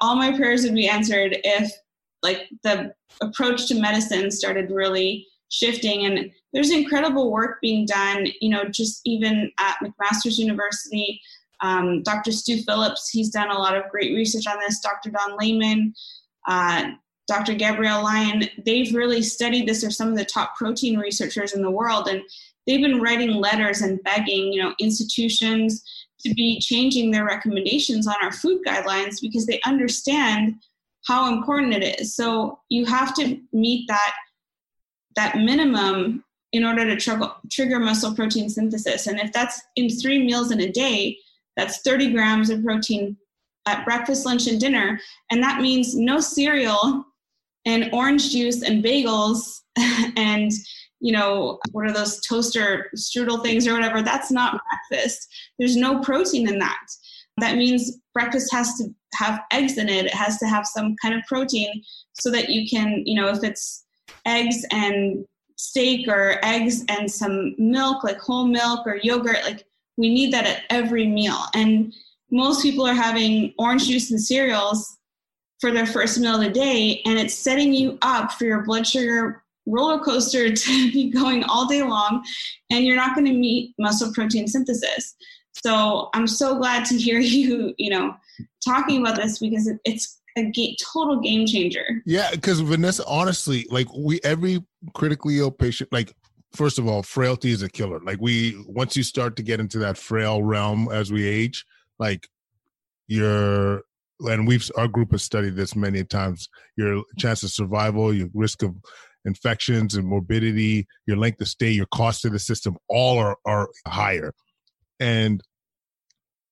[0.00, 1.72] all my prayers would be answered if
[2.22, 2.92] like the
[3.22, 6.06] approach to medicine started really shifting.
[6.06, 11.20] And there's incredible work being done you know just even at mcmaster's university.
[11.62, 14.80] Um, dr stu phillips he's done a lot of great research on this.
[14.80, 15.94] Dr don layman
[16.48, 16.90] uh,
[17.28, 21.62] dr gabrielle lyon they've really studied this they're some of the top protein researchers in
[21.62, 22.08] the world.
[22.08, 22.22] And
[22.66, 25.84] they've been writing letters and begging you know institutions
[26.22, 30.54] to be changing their recommendations on our food guidelines because they understand
[31.06, 32.14] how important it is.
[32.14, 34.12] So you have to meet that
[35.16, 39.06] that minimum in order to tr- trigger muscle protein synthesis.
[39.06, 41.16] And if that's in three meals in a day,
[41.56, 43.16] that's 30 grams of protein
[43.66, 45.00] at breakfast, lunch, and dinner.
[45.30, 47.04] And that means no cereal
[47.66, 49.60] and orange juice and bagels
[50.16, 50.50] and
[51.00, 54.02] you know, what are those toaster strudel things or whatever?
[54.02, 55.28] That's not breakfast.
[55.58, 56.86] There's no protein in that.
[57.38, 60.06] That means breakfast has to have eggs in it.
[60.06, 61.82] It has to have some kind of protein
[62.12, 63.84] so that you can, you know, if it's
[64.26, 65.24] eggs and
[65.56, 69.64] steak or eggs and some milk, like whole milk or yogurt, like
[69.96, 71.38] we need that at every meal.
[71.54, 71.94] And
[72.30, 74.98] most people are having orange juice and cereals
[75.60, 78.86] for their first meal of the day and it's setting you up for your blood
[78.86, 82.24] sugar roller coaster to be going all day long
[82.70, 85.14] and you're not going to meet muscle protein synthesis.
[85.64, 88.14] So i'm so glad to hear you you know
[88.64, 90.52] talking about this because it's a
[90.92, 92.02] total game changer.
[92.06, 96.14] Yeah because vanessa honestly like we every critically ill patient like
[96.52, 98.00] first of all frailty is a killer.
[98.00, 101.64] Like we once you start to get into that frail realm as we age
[101.98, 102.28] like
[103.08, 103.82] you're
[104.20, 108.62] and we've our group has studied this many times your chance of survival your risk
[108.62, 108.74] of
[109.24, 113.68] infections and morbidity your length of stay your cost to the system all are, are
[113.86, 114.32] higher.
[114.98, 115.40] And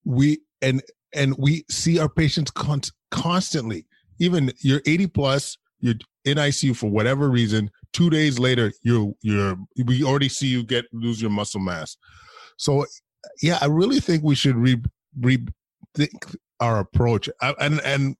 [0.05, 0.83] we and
[1.14, 3.87] and we see our patients con- constantly.
[4.19, 5.95] Even you're 80 plus you're
[6.25, 10.85] in icu for whatever reason two days later you're you're we already see you get
[10.93, 11.97] lose your muscle mass.
[12.57, 12.85] So
[13.43, 14.81] yeah i really think we should re
[15.21, 18.17] rethink our approach I, and and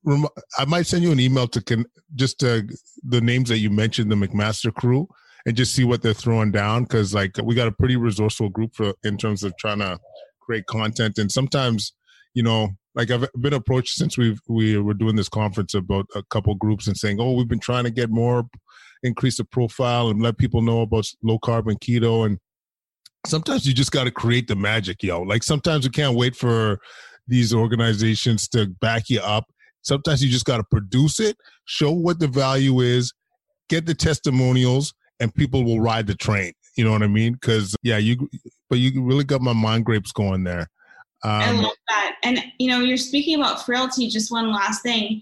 [0.57, 1.85] i might send you an email to con,
[2.15, 2.69] just the
[3.03, 5.07] names that you mentioned the mcmaster crew
[5.45, 8.75] and just see what they're throwing down because like we got a pretty resourceful group
[8.75, 9.99] for in terms of trying to
[10.41, 11.93] create content and sometimes
[12.33, 16.23] you know like I've been approached since we've we were doing this conference about a
[16.23, 18.45] couple groups and saying, oh, we've been trying to get more,
[19.03, 22.25] increase the profile and let people know about low carb and keto.
[22.25, 22.39] And
[23.25, 25.21] sometimes you just got to create the magic, yo.
[25.21, 26.79] Like sometimes we can't wait for
[27.29, 29.45] these organizations to back you up.
[29.81, 33.13] Sometimes you just got to produce it, show what the value is,
[33.69, 36.53] get the testimonials, and people will ride the train.
[36.75, 37.33] You know what I mean?
[37.33, 38.29] Because yeah, you
[38.69, 40.69] but you really got my mind grapes going there.
[41.23, 42.15] Um, I love that.
[42.23, 44.07] And you know, you're speaking about frailty.
[44.07, 45.21] Just one last thing.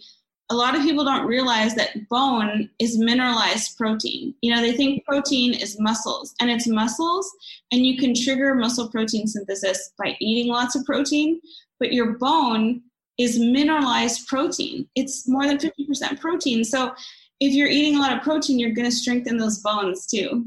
[0.50, 4.34] A lot of people don't realize that bone is mineralized protein.
[4.42, 7.30] You know, they think protein is muscles, and it's muscles,
[7.72, 11.42] and you can trigger muscle protein synthesis by eating lots of protein.
[11.80, 12.82] But your bone
[13.18, 14.88] is mineralized protein.
[14.96, 16.64] It's more than 50% protein.
[16.64, 16.94] So
[17.40, 20.46] if you're eating a lot of protein, you're going to strengthen those bones too.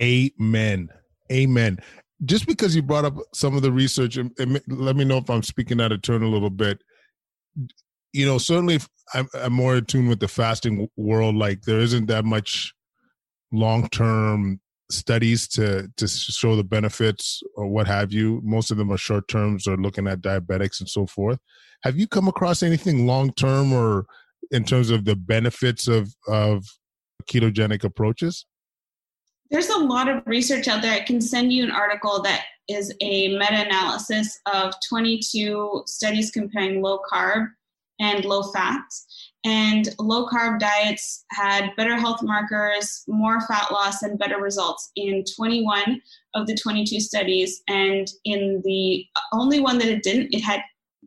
[0.00, 0.88] Amen.
[1.30, 1.78] Amen
[2.24, 5.28] just because you brought up some of the research, um, and let me know if
[5.28, 6.82] I'm speaking out of turn a little bit.
[8.12, 8.78] You know, certainly
[9.14, 11.34] I'm, I'm more attuned with the fasting world.
[11.34, 12.72] Like there isn't that much
[13.52, 14.60] long term
[14.92, 18.40] studies to to show the benefits or what have you.
[18.44, 21.38] Most of them are short terms or looking at diabetics and so forth.
[21.82, 24.06] Have you come across anything long term or
[24.50, 26.64] in terms of the benefits of of
[27.30, 28.46] ketogenic approaches?
[29.50, 30.94] There's a lot of research out there.
[30.94, 36.80] I can send you an article that is a meta analysis of 22 studies comparing
[36.80, 37.48] low carb
[38.00, 38.82] and low fat.
[39.44, 45.24] And low carb diets had better health markers, more fat loss, and better results in
[45.36, 46.00] 21
[46.34, 47.62] of the 22 studies.
[47.68, 50.62] And in the only one that it didn't, it had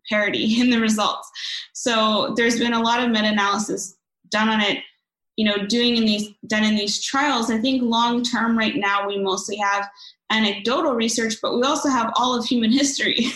[0.10, 1.30] parity in the results.
[1.74, 3.96] So there's been a lot of meta analysis
[4.32, 4.80] done on it
[5.36, 9.08] you know doing in these done in these trials i think long term right now
[9.08, 9.88] we mostly have
[10.32, 13.28] anecdotal research but we also have all of human history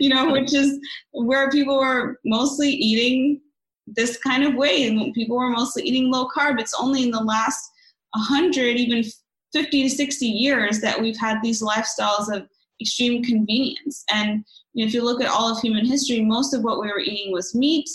[0.00, 0.78] you know which is
[1.12, 3.40] where people were mostly eating
[3.86, 5.12] this kind of way.
[5.12, 6.60] People were mostly eating low carb.
[6.60, 7.70] It's only in the last
[8.14, 9.04] 100 even
[9.52, 12.48] 50 to 60 years that we've had these lifestyles of
[12.80, 14.04] extreme convenience.
[14.12, 17.32] And if you look at all of human history most of what we were eating
[17.32, 17.88] was meat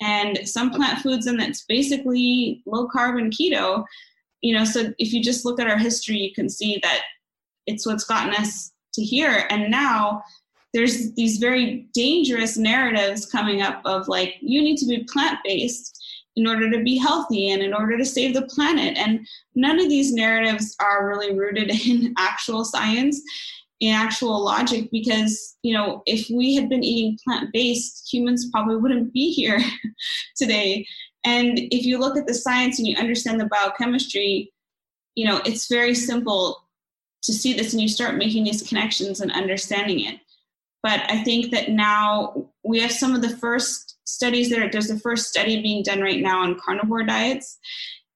[0.00, 3.84] and some plant foods and that's basically low carb and keto.
[4.42, 7.02] You know so if you just look at our history you can see that
[7.66, 9.46] it's what's gotten us to here.
[9.50, 10.22] And now
[10.74, 15.98] there's these very dangerous narratives coming up of like you need to be plant based
[16.36, 18.96] in order to be healthy and in order to save the planet.
[18.96, 23.20] And none of these narratives are really rooted in actual science
[23.80, 29.12] in actual logic because you know if we had been eating plant-based humans probably wouldn't
[29.12, 29.60] be here
[30.36, 30.86] today.
[31.24, 34.52] And if you look at the science and you understand the biochemistry
[35.14, 36.68] you know it's very simple
[37.22, 40.20] to see this and you start making these connections and understanding it
[40.82, 44.88] but i think that now we have some of the first studies that are there's
[44.88, 47.58] the first study being done right now on carnivore diets.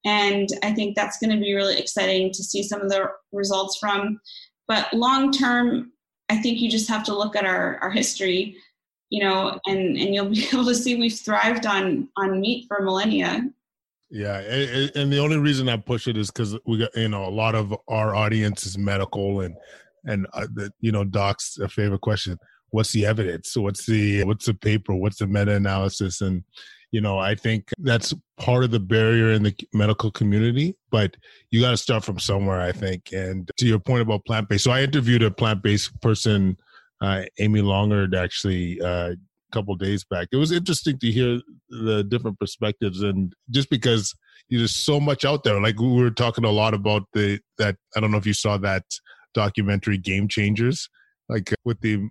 [0.05, 3.79] And i think that's going to be really exciting to see some of the results
[3.79, 4.21] from.
[4.69, 5.93] But long term,
[6.29, 8.57] I think you just have to look at our, our history,
[9.11, 12.83] you know, and, and you'll be able to see we've thrived on on meat for
[12.83, 13.45] millennia.
[14.11, 14.39] Yeah,
[14.95, 17.55] and the only reason I push it is because we got you know a lot
[17.55, 19.57] of our audience is medical and
[20.05, 22.39] and uh, the, you know docs a favorite question
[22.73, 23.57] what's the evidence?
[23.57, 24.95] What's the what's the paper?
[24.95, 26.43] What's the meta analysis and
[26.91, 31.17] you know i think that's part of the barrier in the medical community but
[31.51, 33.13] you got to start from somewhere i think.
[33.13, 36.59] And to your point about plant-based so i interviewed a plant-based person
[37.01, 39.15] uh, amy longard actually uh,
[39.53, 40.29] couple days back.
[40.33, 44.15] It was interesting to hear the different perspectives, and just because
[44.51, 45.61] there's so much out there.
[45.61, 48.57] Like we were talking a lot about the that I don't know if you saw
[48.59, 48.85] that
[49.35, 50.89] documentary Game Changers,
[51.33, 52.09] like with the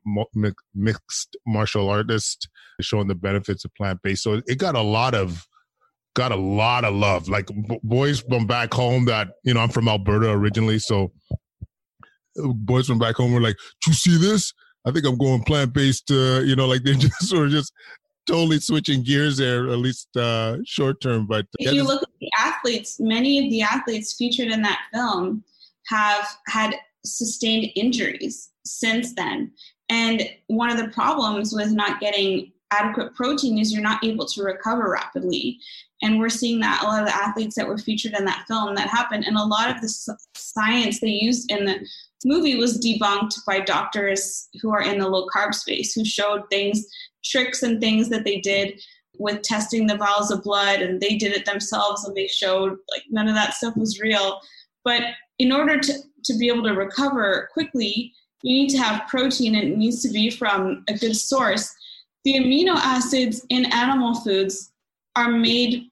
[0.73, 2.49] mixed martial artist
[2.81, 4.23] showing the benefits of plant based.
[4.23, 5.45] So it got a lot of
[6.15, 7.29] got a lot of love.
[7.29, 7.47] Like
[7.83, 11.11] boys from back home that you know I'm from Alberta originally, so
[12.35, 14.53] boys from back home were like, "Do you see this?
[14.85, 17.71] I think I'm going plant based." Uh, you know, like they just were just
[18.27, 21.27] totally switching gears there, at least uh, short term.
[21.27, 25.43] But if you look at the athletes, many of the athletes featured in that film
[25.87, 26.75] have had
[27.05, 29.51] sustained injuries since then.
[29.89, 34.43] And one of the problems with not getting adequate protein is you're not able to
[34.43, 35.59] recover rapidly.
[36.01, 38.73] And we're seeing that a lot of the athletes that were featured in that film
[38.75, 39.25] that happened.
[39.25, 41.85] And a lot of the science they used in the
[42.25, 46.85] movie was debunked by doctors who are in the low carb space, who showed things,
[47.23, 48.81] tricks and things that they did
[49.19, 50.81] with testing the vials of blood.
[50.81, 54.39] And they did it themselves and they showed like none of that stuff was real.
[54.83, 55.03] But
[55.41, 58.13] in order to, to be able to recover quickly,
[58.43, 61.73] you need to have protein and it needs to be from a good source.
[62.25, 64.71] The amino acids in animal foods
[65.15, 65.89] are made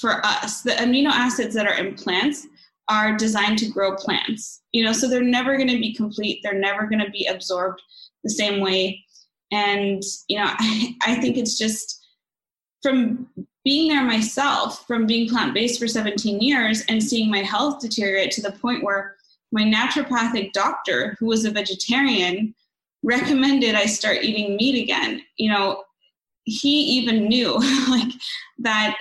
[0.00, 0.62] for us.
[0.62, 2.46] The amino acids that are in plants
[2.88, 4.62] are designed to grow plants.
[4.72, 6.40] You know, so they're never going to be complete.
[6.42, 7.82] They're never going to be absorbed
[8.24, 9.04] the same way.
[9.52, 12.02] And you know, I, I think it's just
[12.82, 13.28] from
[13.64, 18.30] being there myself, from being plant based for 17 years and seeing my health deteriorate
[18.32, 19.16] to the point where
[19.52, 22.54] my naturopathic doctor, who was a vegetarian,
[23.02, 25.22] recommended I start eating meat again.
[25.36, 25.84] You know,
[26.44, 27.54] he even knew
[27.88, 28.12] like
[28.58, 28.96] that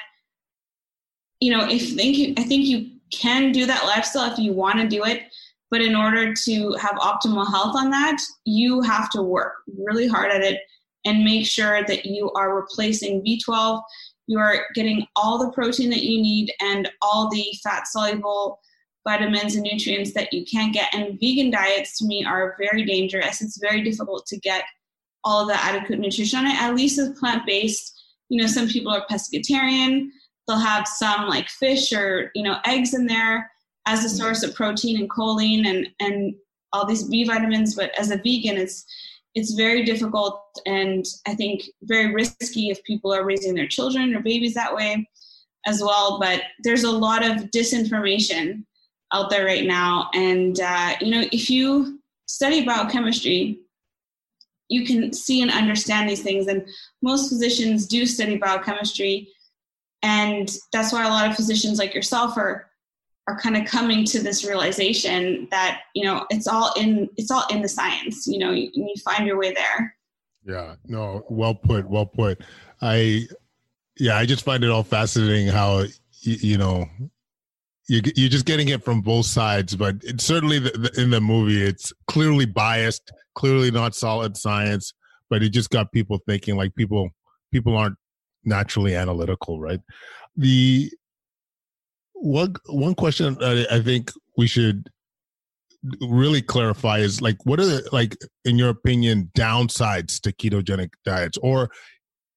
[1.44, 4.80] you know, if think you, I think you can do that lifestyle if you want
[4.80, 5.24] to do it,
[5.70, 10.32] but in order to have optimal health on that, you have to work really hard
[10.32, 10.62] at it
[11.04, 13.82] and make sure that you are replacing B12,
[14.28, 18.60] you are getting all the protein that you need and all the fat soluble
[19.08, 20.94] vitamins and nutrients that you can't get.
[20.94, 23.42] And vegan diets to me are very dangerous.
[23.42, 24.64] It's very difficult to get
[25.26, 27.92] all of the adequate nutrition on it, at least with plant based.
[28.30, 30.10] You know, some people are pescatarian
[30.48, 33.50] they'll have some like fish or you know eggs in there
[33.86, 34.18] as a mm-hmm.
[34.18, 36.34] source of protein and choline and and
[36.72, 37.76] all these B vitamins.
[37.76, 38.86] But as a vegan, it's
[39.36, 44.22] it's very difficult and I think very risky if people are raising their children or
[44.22, 45.08] babies that way
[45.66, 46.20] as well.
[46.20, 48.66] But there's a lot of disinformation
[49.14, 53.60] out there right now, and uh, you know if you study biochemistry
[54.74, 56.48] you can see and understand these things.
[56.48, 56.68] And
[57.02, 59.30] most physicians do study biochemistry.
[60.02, 62.70] And that's why a lot of physicians like yourself are
[63.28, 67.46] are kind of coming to this realization that you know it's all in it's all
[67.50, 69.96] in the science you know you, you find your way there
[70.46, 72.42] yeah no well put well put
[72.82, 73.22] i
[73.98, 75.80] yeah i just find it all fascinating how
[76.22, 76.86] you, you know
[77.90, 81.22] you, you're just getting it from both sides but it's certainly the, the, in the
[81.22, 84.94] movie it's clearly biased clearly not solid science
[85.30, 87.10] but it just got people thinking like people
[87.52, 87.98] people aren't
[88.46, 89.80] naturally analytical, right?
[90.36, 90.92] The
[92.14, 94.90] one one question I think we should
[96.02, 101.38] really clarify is like what are the like in your opinion downsides to ketogenic diets?
[101.42, 101.70] Or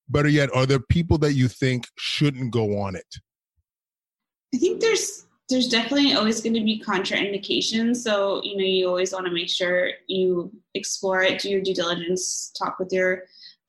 [0.08, 3.16] better yet are there people that you think shouldn't go on it?
[4.54, 7.96] I think there's there's definitely always going to be contraindications.
[7.96, 11.74] So you know you always want to make sure you explore it do your due
[11.74, 13.22] diligence talk with your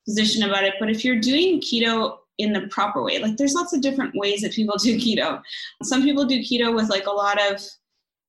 [0.04, 0.74] physician about it.
[0.80, 3.18] But if you're doing keto in the proper way.
[3.18, 5.42] Like there's lots of different ways that people do keto.
[5.82, 7.60] Some people do keto with like a lot of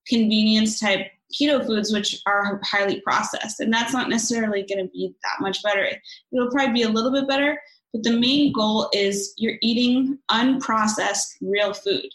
[0.08, 1.08] convenience type
[1.40, 5.62] keto foods which are highly processed and that's not necessarily going to be that much
[5.62, 5.88] better.
[6.32, 7.60] It'll probably be a little bit better,
[7.94, 12.08] but the main goal is you're eating unprocessed real food.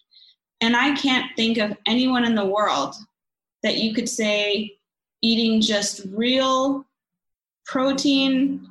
[0.60, 2.96] And I can't think of anyone in the world
[3.62, 4.72] that you could say
[5.22, 6.84] eating just real
[7.66, 8.66] protein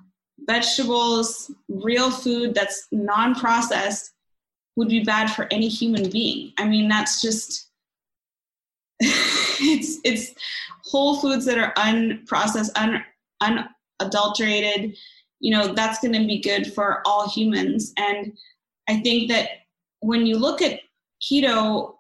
[0.46, 4.12] vegetables, real food that's non processed
[4.76, 6.54] would be bad for any human being.
[6.58, 7.70] I mean, that's just
[9.00, 10.34] it's it's
[10.84, 13.04] whole foods that are unprocessed, un,
[14.00, 14.96] unadulterated.
[15.40, 17.94] You know, that's going to be good for all humans.
[17.98, 18.38] And
[18.88, 19.50] I think that
[20.00, 20.80] when you look at
[21.22, 21.96] keto,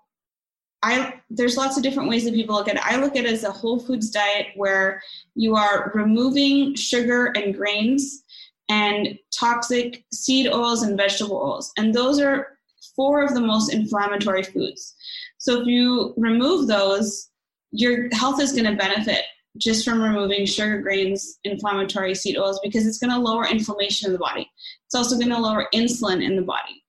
[0.81, 2.85] I there's lots of different ways that people look at it.
[2.85, 5.01] I look at it as a whole foods diet where
[5.35, 8.22] you are removing sugar and grains
[8.69, 11.71] and toxic seed oils and vegetable oils.
[11.77, 12.57] And those are
[12.95, 14.95] four of the most inflammatory foods.
[15.37, 17.29] So if you remove those,
[17.71, 19.23] your health is going to benefit
[19.57, 24.13] just from removing sugar grains, inflammatory seed oils, because it's going to lower inflammation in
[24.13, 24.49] the body.
[24.85, 26.83] It's also going to lower insulin in the body.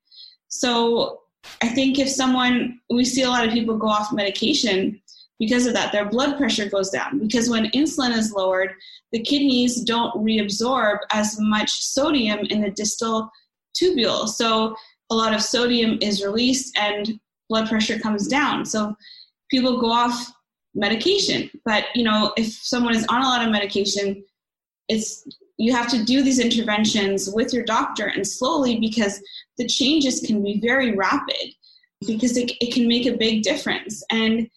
[0.47, 1.21] So
[1.61, 4.99] I think if someone, we see a lot of people go off medication
[5.39, 7.19] because of that, their blood pressure goes down.
[7.19, 8.73] Because when insulin is lowered,
[9.11, 13.29] the kidneys don't reabsorb as much sodium in the distal
[13.79, 14.27] tubule.
[14.27, 14.75] So
[15.09, 17.19] a lot of sodium is released and
[17.49, 18.65] blood pressure comes down.
[18.65, 18.95] So
[19.51, 20.31] people go off
[20.73, 21.49] medication.
[21.63, 24.23] But you know, if someone is on a lot of medication,
[24.87, 25.27] it's
[25.57, 29.21] you have to do these interventions with your doctor and slowly because
[29.57, 31.53] the changes can be very rapid
[32.05, 34.03] because it, it can make a big difference.
[34.11, 34.49] And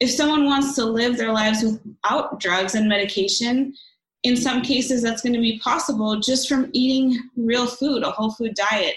[0.00, 3.74] if someone wants to live their lives without drugs and medication,
[4.22, 8.32] in some cases that's going to be possible just from eating real food, a whole
[8.32, 8.96] food diet.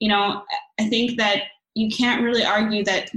[0.00, 0.42] You know,
[0.78, 3.10] I think that you can't really argue that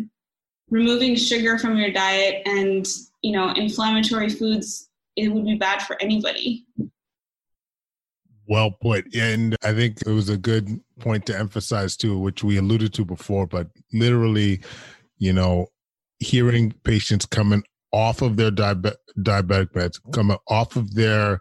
[0.69, 2.85] removing sugar from your diet and,
[3.21, 4.87] you know, inflammatory foods
[5.17, 6.65] it would be bad for anybody.
[8.47, 9.13] Well put.
[9.15, 13.05] And I think it was a good point to emphasize too, which we alluded to
[13.05, 14.61] before, but literally,
[15.17, 15.67] you know,
[16.21, 21.39] hearing patients coming off of their diabe- diabetic meds, coming off of their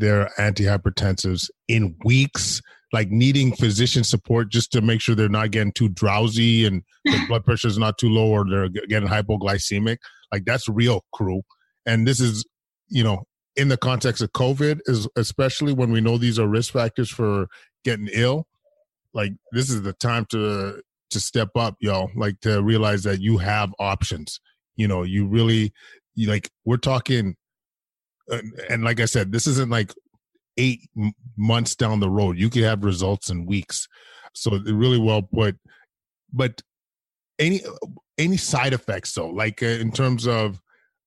[0.00, 2.60] their antihypertensives in weeks,
[2.92, 7.26] like needing physician support just to make sure they're not getting too drowsy and their
[7.28, 9.98] blood pressure is not too low or they're getting hypoglycemic.
[10.32, 11.42] Like that's real crew.
[11.84, 12.44] And this is,
[12.88, 13.24] you know,
[13.56, 17.48] in the context of COVID, is especially when we know these are risk factors for
[17.84, 18.46] getting ill.
[19.12, 20.80] Like this is the time to
[21.10, 22.10] to step up, y'all.
[22.16, 24.40] Like to realize that you have options.
[24.76, 25.72] You know, you really
[26.14, 26.50] you like.
[26.64, 27.36] We're talking,
[28.30, 29.92] uh, and like I said, this isn't like
[30.56, 32.38] eight m- months down the road.
[32.38, 33.88] You could have results in weeks.
[34.34, 35.56] So really well put.
[36.32, 36.60] But
[37.38, 37.62] any
[38.18, 40.60] any side effects though, like uh, in terms of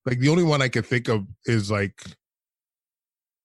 [0.06, 2.02] like the only one I could think of is like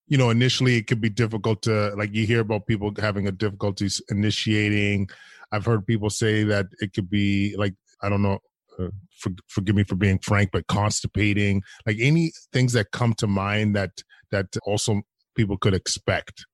[0.08, 3.32] you know initially it could be difficult to like you hear about people having a
[3.32, 5.08] difficulties initiating.
[5.52, 8.38] I've heard people say that it could be like i don't know
[8.78, 13.26] uh, for, forgive me for being frank but constipating like any things that come to
[13.26, 15.02] mind that that also
[15.34, 16.44] people could expect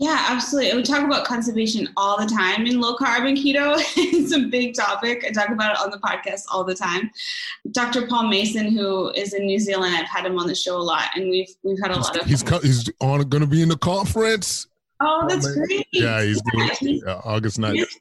[0.00, 0.74] yeah, absolutely.
[0.76, 3.74] We talk about constipation all the time in low carb and keto.
[3.96, 5.26] it's a big topic.
[5.28, 7.10] I talk about it on the podcast all the time.
[7.72, 8.06] Dr.
[8.06, 11.10] Paul Mason, who is in New Zealand, I've had him on the show a lot,
[11.16, 12.26] and we've we've had a he's, lot of.
[12.26, 14.68] He's co- he's on going to be in the conference.
[15.00, 15.86] Oh, that's oh, great!
[15.92, 17.76] Yeah, he's yeah, doing yeah, uh, August 9th.
[17.76, 18.00] His,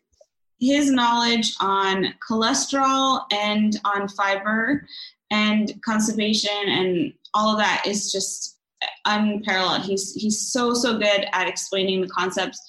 [0.62, 4.86] his knowledge on cholesterol and on fiber
[5.32, 8.59] and constipation and all of that is just
[9.06, 9.84] unparalleled.
[9.84, 12.60] He's he's so so good at explaining the concepts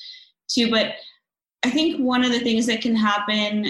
[0.49, 0.71] too.
[0.71, 0.95] But
[1.63, 3.67] I think one of the things that can happen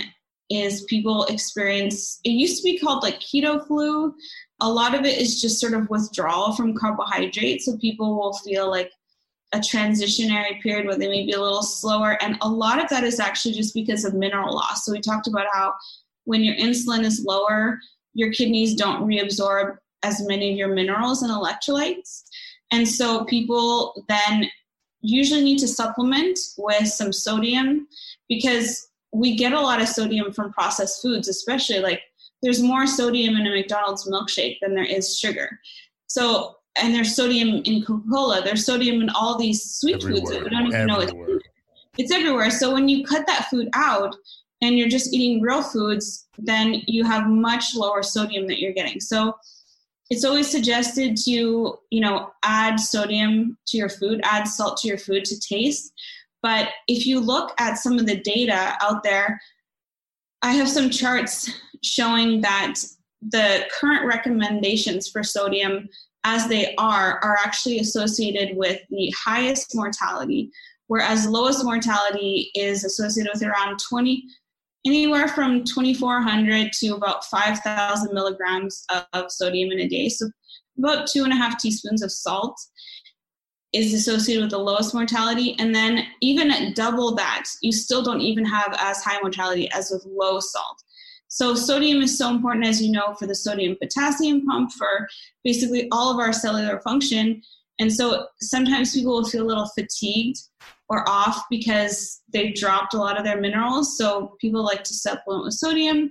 [0.48, 2.20] is people experience.
[2.24, 4.14] It used to be called like keto flu.
[4.60, 7.66] A lot of it is just sort of withdrawal from carbohydrates.
[7.66, 8.90] So people will feel like
[9.52, 12.18] a transitionary period where they may be a little slower.
[12.22, 14.84] And a lot of that is actually just because of mineral loss.
[14.84, 15.74] So we talked about how
[16.24, 17.78] when your insulin is lower,
[18.14, 22.22] your kidneys don't reabsorb as many of your minerals and electrolytes.
[22.70, 24.48] And so people then
[25.00, 27.88] usually need to supplement with some sodium
[28.28, 32.00] because we get a lot of sodium from processed foods, especially like
[32.42, 35.58] there's more sodium in a McDonald's milkshake than there is sugar.
[36.06, 40.30] So, and there's sodium in Coca Cola, there's sodium in all these sweet everywhere, foods
[40.30, 41.08] that we don't even everywhere.
[41.08, 41.44] know it's,
[41.98, 42.50] it's everywhere.
[42.50, 44.14] So, when you cut that food out
[44.62, 49.00] and you're just eating real foods, then you have much lower sodium that you're getting.
[49.00, 49.34] So,
[50.10, 54.98] it's always suggested to you know add sodium to your food add salt to your
[54.98, 55.92] food to taste.
[56.42, 59.40] But if you look at some of the data out there
[60.42, 61.50] i have some charts
[61.82, 62.74] showing that
[63.22, 65.88] the current recommendations for sodium
[66.24, 70.50] as they are are actually associated with the highest mortality
[70.86, 74.24] whereas lowest mortality is associated with around 20
[74.86, 80.08] anywhere from 2400 to about 5000 milligrams of sodium in a day.
[80.08, 80.30] So
[80.78, 82.58] about two and a half teaspoons of salt
[83.72, 85.54] is associated with the lowest mortality.
[85.58, 89.90] And then even at double that you still don't even have as high mortality as
[89.90, 90.82] with low salt.
[91.28, 95.08] So sodium is so important as you know for the sodium potassium pump for
[95.44, 97.40] basically all of our cellular function.
[97.78, 100.38] And so sometimes people will feel a little fatigued
[100.90, 103.96] or off because they dropped a lot of their minerals.
[103.96, 106.10] So people like to supplement with sodium.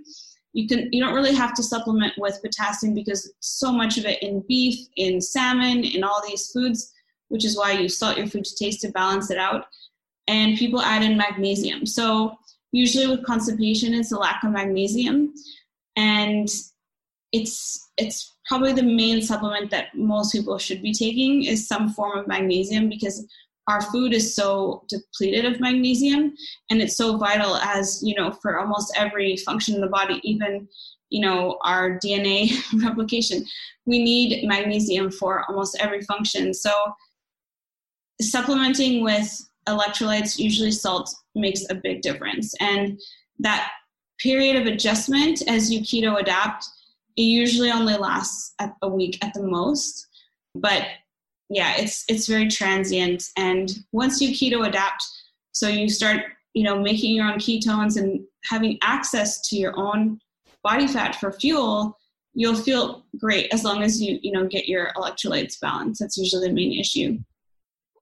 [0.53, 4.23] You can you don't really have to supplement with potassium because so much of it
[4.23, 6.91] in beef, in salmon, in all these foods,
[7.27, 9.65] which is why you salt your food to taste to balance it out.
[10.27, 11.85] And people add in magnesium.
[11.85, 12.37] So
[12.71, 15.33] usually with constipation it's a lack of magnesium
[15.95, 16.47] and
[17.31, 22.17] it's it's probably the main supplement that most people should be taking is some form
[22.17, 23.27] of magnesium because
[23.69, 26.33] our food is so depleted of magnesium
[26.69, 30.67] and it's so vital as you know for almost every function in the body even
[31.09, 32.51] you know our dna
[32.85, 33.45] replication.
[33.85, 36.53] We need magnesium for almost every function.
[36.53, 36.71] So
[38.21, 42.53] supplementing with electrolytes usually salt makes a big difference.
[42.59, 42.99] And
[43.39, 43.71] that
[44.19, 46.65] period of adjustment as you keto adapt
[47.17, 50.07] it usually only lasts a week at the most.
[50.55, 50.83] But
[51.49, 53.23] yeah it's it's very transient.
[53.37, 55.03] And once you keto adapt
[55.51, 56.21] so you start
[56.53, 60.19] you know making your own ketones and having access to your own
[60.63, 61.97] body fat for fuel
[62.33, 65.99] you'll feel great as long as you you know get your electrolytes balanced.
[65.99, 67.19] That's usually the main issue.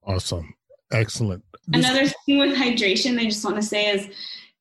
[0.04, 0.54] Awesome.
[0.92, 1.44] Excellent.
[1.72, 4.08] Another thing with hydration i just want to say is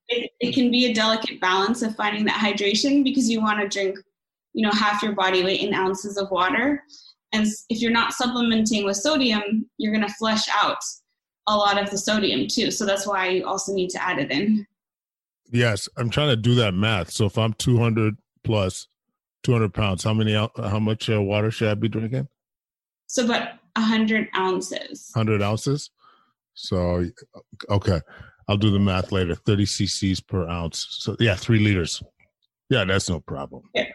[0.09, 3.67] it, it can be a delicate balance of finding that hydration because you want to
[3.67, 3.97] drink
[4.53, 6.83] you know half your body weight in ounces of water
[7.33, 10.81] and if you're not supplementing with sodium you're going to flush out
[11.47, 12.71] a lot of the sodium too.
[12.71, 14.65] So that's why you also need to add it in.
[15.51, 17.11] Yes i'm trying to do that math.
[17.11, 18.87] So if i'm 200 plus
[19.43, 22.27] 200 pounds how many how much uh, water should i be drinking?
[23.07, 25.09] So about 100 ounces.
[25.13, 25.89] 100 ounces?
[26.53, 27.05] So
[27.69, 28.01] okay
[28.49, 29.35] i'll do the math later.
[29.35, 30.85] 30 cc's per ounce.
[30.89, 32.03] So yeah three liters.
[32.69, 33.63] Yeah that's no problem.
[33.73, 33.85] Yeah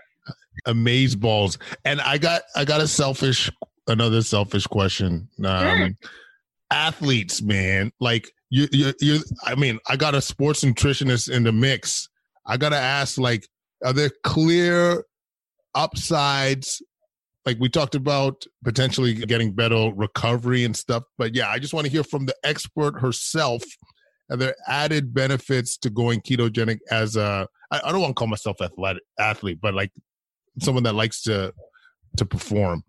[0.67, 1.59] amaze balls.
[1.85, 3.51] And I got I got a selfish
[3.87, 5.29] another selfish question.
[5.45, 5.91] Um, sure.
[6.71, 9.21] Athletes, man, like you you you.
[9.45, 12.09] I mean, I got a sports nutritionist in the mix.
[12.47, 13.47] I gotta ask, like,
[13.85, 15.05] are there clear
[15.75, 16.83] upsides?
[17.45, 21.87] Like we talked about potentially getting better recovery and stuff, but yeah, I just want
[21.87, 23.65] to hear from the expert herself.
[24.31, 28.29] Are there added benefits to going ketogenic as a I, I don't want to call
[28.29, 29.91] myself athletic athlete, but like
[30.61, 31.53] someone that likes to
[32.17, 32.85] to perform?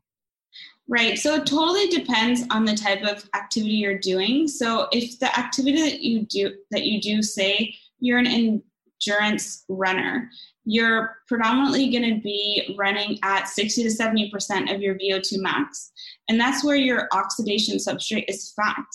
[0.88, 1.18] Right.
[1.18, 4.48] So it totally depends on the type of activity you're doing.
[4.48, 10.30] So if the activity that you do that you do say you're an endurance runner,
[10.66, 15.92] you're predominantly going to be running at 60 to 70% of your VO2 max.
[16.30, 18.86] And that's where your oxidation substrate is fat.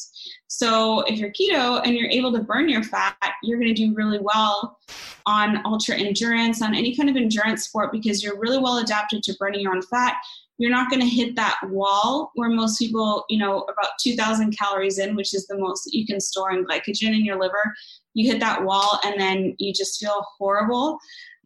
[0.47, 3.95] So if you're keto and you're able to burn your fat, you're going to do
[3.95, 4.79] really well
[5.27, 9.37] on ultra endurance, on any kind of endurance sport, because you're really well adapted to
[9.39, 10.15] burning your own fat.
[10.57, 14.99] You're not going to hit that wall where most people, you know, about 2,000 calories
[14.99, 17.63] in, which is the most that you can store in glycogen in your liver.
[18.15, 20.99] You hit that wall and then you just feel horrible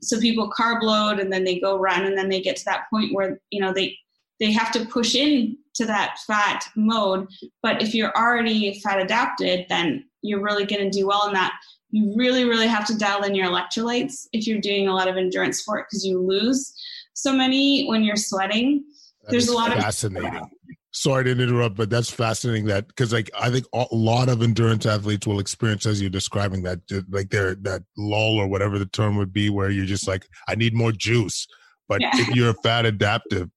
[0.03, 2.85] so people carb load and then they go run and then they get to that
[2.91, 3.97] point where you know they
[4.41, 7.29] they have to push in to that fat mode.
[7.63, 11.53] But if you're already fat adapted then you're really going to do well in that.
[11.91, 15.17] You really really have to dial in your electrolytes if you're doing a lot of
[15.17, 16.73] endurance sport because you lose
[17.15, 18.85] so many when you're sweating.
[19.23, 20.27] That there's a lot fascinating.
[20.27, 20.51] of fascinating
[20.93, 22.67] sorry to interrupt, but that's fascinating.
[22.67, 26.63] That because like I think a lot of endurance athletes will experience as you're describing
[26.63, 26.81] that,
[27.11, 30.55] like they're that lull or whatever the term would be, where you're just like, I
[30.55, 31.47] need more juice.
[31.89, 32.11] But yeah.
[32.15, 33.51] if you're a fat adaptive,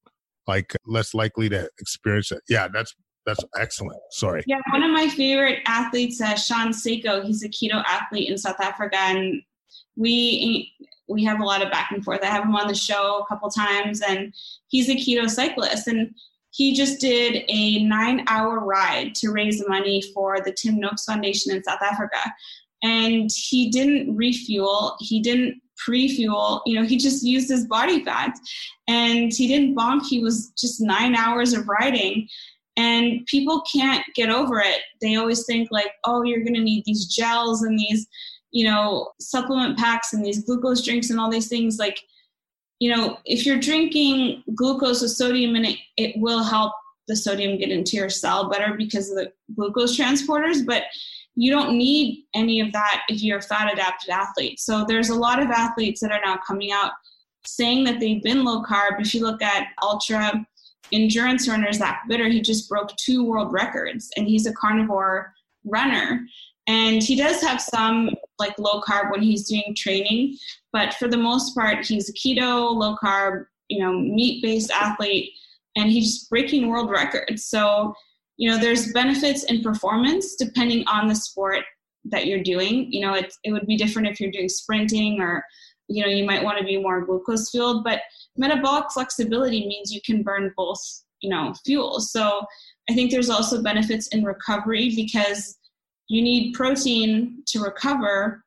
[0.46, 2.42] like less likely to experience it.
[2.48, 4.00] Yeah, that's that's excellent.
[4.10, 4.42] Sorry.
[4.46, 7.22] Yeah, one of my favorite athletes, uh, Sean Sako.
[7.22, 9.42] He's a keto athlete in South Africa, and
[9.96, 10.72] we
[11.08, 12.20] we have a lot of back and forth.
[12.22, 14.32] I have him on the show a couple times, and
[14.68, 16.14] he's a keto cyclist, and
[16.56, 21.54] he just did a nine hour ride to raise money for the Tim Noakes Foundation
[21.54, 22.18] in South Africa.
[22.82, 28.02] And he didn't refuel, he didn't pre fuel, you know, he just used his body
[28.02, 28.34] fat
[28.88, 30.06] and he didn't bonk.
[30.06, 32.26] He was just nine hours of riding.
[32.78, 34.80] And people can't get over it.
[35.02, 38.06] They always think, like, oh, you're going to need these gels and these,
[38.50, 41.78] you know, supplement packs and these glucose drinks and all these things.
[41.78, 41.98] Like,
[42.78, 46.72] you know, if you're drinking glucose with sodium in it, it will help
[47.08, 50.82] the sodium get into your cell better because of the glucose transporters, but
[51.36, 54.58] you don't need any of that if you're a fat adapted athlete.
[54.58, 56.92] So there's a lot of athletes that are now coming out
[57.46, 59.00] saying that they've been low carb.
[59.00, 60.46] If you look at ultra
[60.92, 65.32] endurance runner Zach Bitter, he just broke two world records and he's a carnivore
[65.64, 66.26] runner.
[66.66, 70.36] And he does have some like low carb when he's doing training,
[70.76, 75.32] but for the most part, he's a keto, low carb, you know, meat based athlete,
[75.74, 77.46] and he's breaking world records.
[77.46, 77.94] So,
[78.36, 81.64] you know, there's benefits in performance depending on the sport
[82.04, 82.92] that you're doing.
[82.92, 85.42] You know, it, it would be different if you're doing sprinting or,
[85.88, 88.02] you know, you might want to be more glucose fueled, but
[88.36, 90.82] metabolic flexibility means you can burn both,
[91.22, 92.12] you know, fuels.
[92.12, 92.44] So
[92.90, 95.56] I think there's also benefits in recovery because
[96.08, 98.44] you need protein to recover.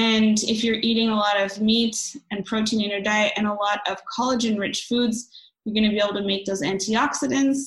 [0.00, 3.52] And if you're eating a lot of meat and protein in your diet and a
[3.52, 5.28] lot of collagen rich foods,
[5.62, 7.58] you're going to be able to make those antioxidants,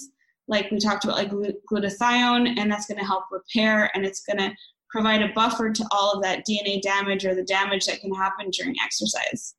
[0.47, 4.39] like we talked about, like glutathione, and that's going to help repair and it's going
[4.39, 4.51] to
[4.89, 8.49] provide a buffer to all of that DNA damage or the damage that can happen
[8.49, 9.53] during exercise.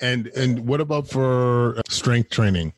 [0.00, 2.74] And and what about for uh, strength training?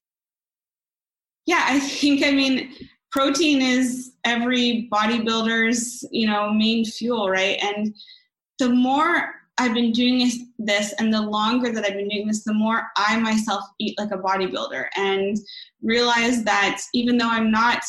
[1.44, 2.72] Yeah, I think I mean
[3.12, 7.58] protein is every bodybuilder's, you know, main fuel, right?
[7.62, 7.94] And
[8.60, 12.54] the more I've been doing this and the longer that I've been doing this, the
[12.54, 15.36] more I myself eat like a bodybuilder and
[15.82, 17.82] realize that even though I'm not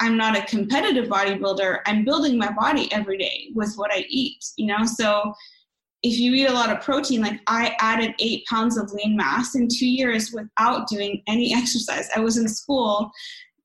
[0.00, 4.42] I'm not a competitive bodybuilder, I'm building my body every day with what I eat,
[4.56, 4.84] you know?
[4.86, 5.34] So
[6.02, 9.54] if you eat a lot of protein, like I added eight pounds of lean mass
[9.54, 12.08] in two years without doing any exercise.
[12.16, 13.10] I was in school,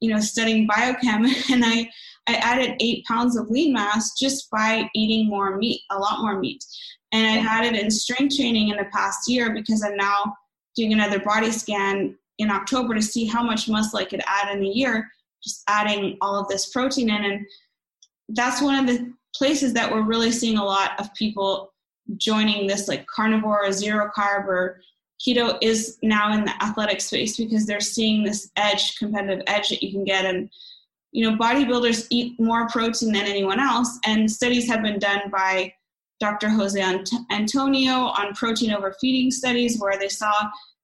[0.01, 1.89] you know, studying biochem and I
[2.27, 6.39] I added eight pounds of lean mass just by eating more meat, a lot more
[6.39, 6.63] meat.
[7.11, 10.35] And I had it in strength training in the past year because I'm now
[10.75, 14.63] doing another body scan in October to see how much muscle I could add in
[14.63, 15.09] a year,
[15.43, 17.23] just adding all of this protein in.
[17.23, 17.45] And
[18.29, 21.73] that's one of the places that we're really seeing a lot of people
[22.17, 24.81] joining this like carnivore or zero carb or
[25.25, 29.81] keto is now in the athletic space because they're seeing this edge competitive edge that
[29.81, 30.49] you can get and
[31.15, 35.73] you know bodybuilders eat more protein than anyone else and studies have been done by
[36.19, 36.81] dr jose
[37.31, 40.33] antonio on protein overfeeding studies where they saw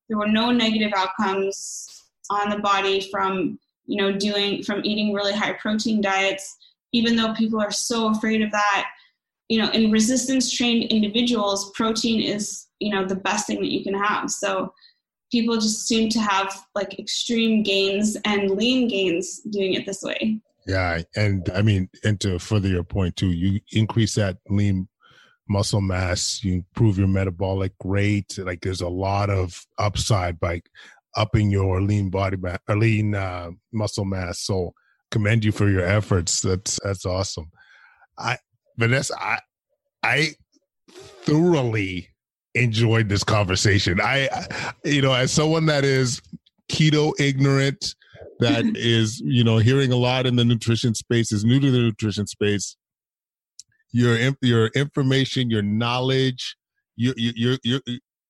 [0.07, 1.87] there were no negative outcomes
[2.29, 6.57] on the body from you know doing from eating really high protein diets
[6.93, 8.87] even though people are so afraid of that.
[9.49, 13.83] You know in resistance trained individuals protein is you know the best thing that you
[13.83, 14.31] can have.
[14.31, 14.73] So
[15.31, 20.39] people just seem to have like extreme gains and lean gains doing it this way.
[20.67, 24.87] Yeah, and I mean, and to further your point too, you increase that lean
[25.49, 28.37] muscle mass, you improve your metabolic rate.
[28.37, 30.61] Like there's a lot of upside by
[31.15, 34.41] upping your lean body mass, or lean uh, muscle mass.
[34.41, 34.73] So
[35.09, 36.41] commend you for your efforts.
[36.41, 37.49] That's that's awesome.
[38.17, 38.37] I
[38.77, 39.39] Vanessa, I
[40.03, 40.29] I
[41.23, 42.09] thoroughly
[42.55, 43.99] enjoyed this conversation.
[44.01, 44.29] I,
[44.83, 46.21] you know, as someone that is
[46.71, 47.95] keto ignorant,
[48.39, 51.79] that is, you know, hearing a lot in the nutrition space, is new to the
[51.79, 52.75] nutrition space.
[53.93, 56.55] Your your information, your knowledge,
[56.95, 57.81] your your your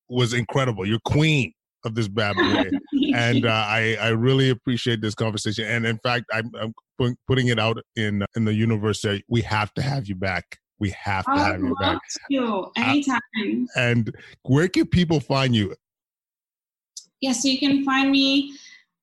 [0.09, 0.87] was incredible.
[0.87, 1.53] You're queen
[1.85, 2.63] of this bad boy,
[3.15, 5.65] and uh, I I really appreciate this conversation.
[5.65, 6.73] And in fact, I'm, I'm
[7.27, 10.89] putting it out in in the universe that we have to have you back we
[10.89, 11.99] have to have you back.
[12.27, 13.67] You anytime.
[13.77, 15.75] And where can people find you?
[17.21, 18.57] Yeah, so you can find me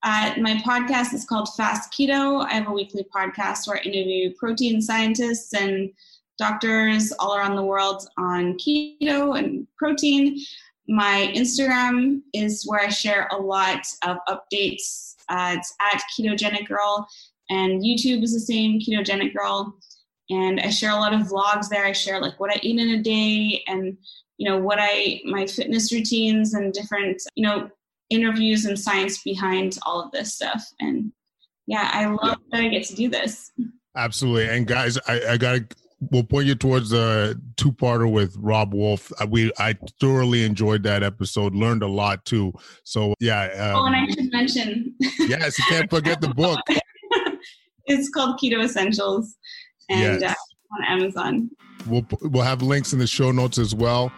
[0.05, 2.45] at my podcast is called Fast Keto.
[2.45, 5.91] I have a weekly podcast where I interview protein scientists and
[6.37, 10.41] doctors all around the world on keto and protein.
[10.89, 15.15] My Instagram is where I share a lot of updates.
[15.29, 17.07] Uh, it's at Ketogenic Girl,
[17.51, 19.77] and YouTube is the same, Ketogenic Girl
[20.31, 21.85] and I share a lot of vlogs there.
[21.85, 23.97] I share like what I eat in a day and
[24.37, 27.71] you know what I my fitness routines and different you know
[28.11, 30.65] interviews and science behind all of this stuff.
[30.81, 31.13] And
[31.67, 33.53] yeah, I love that I get to do this.
[33.97, 34.49] Absolutely.
[34.49, 35.67] And guys, I, I gotta
[36.13, 39.13] we'll point you towards the two-parter with Robb Wolf.
[39.21, 41.55] Uh, we I thoroughly enjoyed that episode.
[41.55, 42.53] Learned a lot too.
[42.85, 43.73] So yeah.
[43.75, 44.95] Um, oh, and I should mention.
[45.19, 46.61] yes, you can't forget the book.
[47.87, 49.37] it's called Keto Essentials
[49.89, 50.31] and yes.
[50.31, 51.51] uh, on Amazon.
[51.87, 54.13] We'll we'll have links in the show notes as well.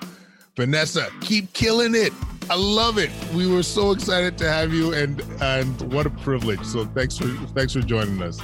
[0.56, 2.12] Vanessa, keep killing it.
[2.50, 3.10] I love it.
[3.32, 6.64] We were so excited to have you, and and what a privilege.
[6.64, 8.40] So thanks for thanks for joining us.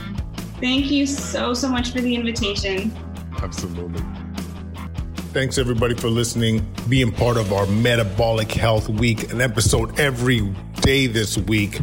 [0.60, 2.92] Thank you so so much for the invitation.
[3.42, 4.02] Absolutely.
[5.32, 10.40] Thanks everybody for listening, being part of our Metabolic Health Week, an episode every
[10.80, 11.78] day this week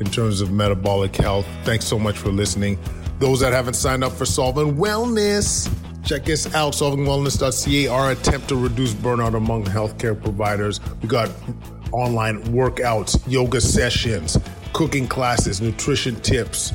[0.00, 1.46] in terms of metabolic health.
[1.64, 2.78] Thanks so much for listening.
[3.18, 5.72] Those that haven't signed up for Solving Wellness,
[6.04, 10.80] check us out, solvingwellness.ca, our attempt to reduce burnout among healthcare providers.
[11.00, 11.30] We got
[11.92, 14.38] online workouts, yoga sessions,
[14.72, 16.72] cooking classes, nutrition tips,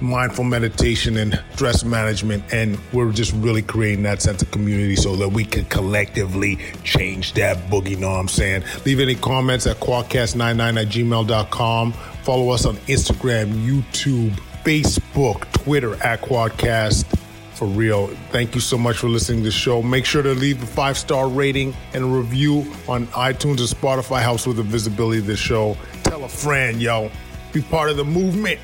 [0.00, 2.44] mindful meditation, and stress management.
[2.52, 7.34] And we're just really creating that sense of community so that we can collectively change
[7.34, 7.98] that boogie.
[7.98, 8.64] Know what I'm saying?
[8.84, 11.92] Leave any comments at kwadcast99 at gmail.com.
[11.92, 17.18] Follow us on Instagram, YouTube, Facebook, Twitter at Kwadcast.
[17.54, 18.08] For real.
[18.30, 19.82] Thank you so much for listening to the show.
[19.82, 24.20] Make sure to leave a five star rating and a review on iTunes or Spotify
[24.22, 25.76] helps with the visibility of the show.
[26.02, 27.10] Tell a friend, yo.
[27.52, 28.58] Be part of the movement.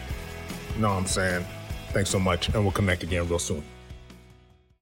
[0.75, 1.45] You know what I'm saying?
[1.91, 3.62] Thanks so much, and we'll connect again real soon.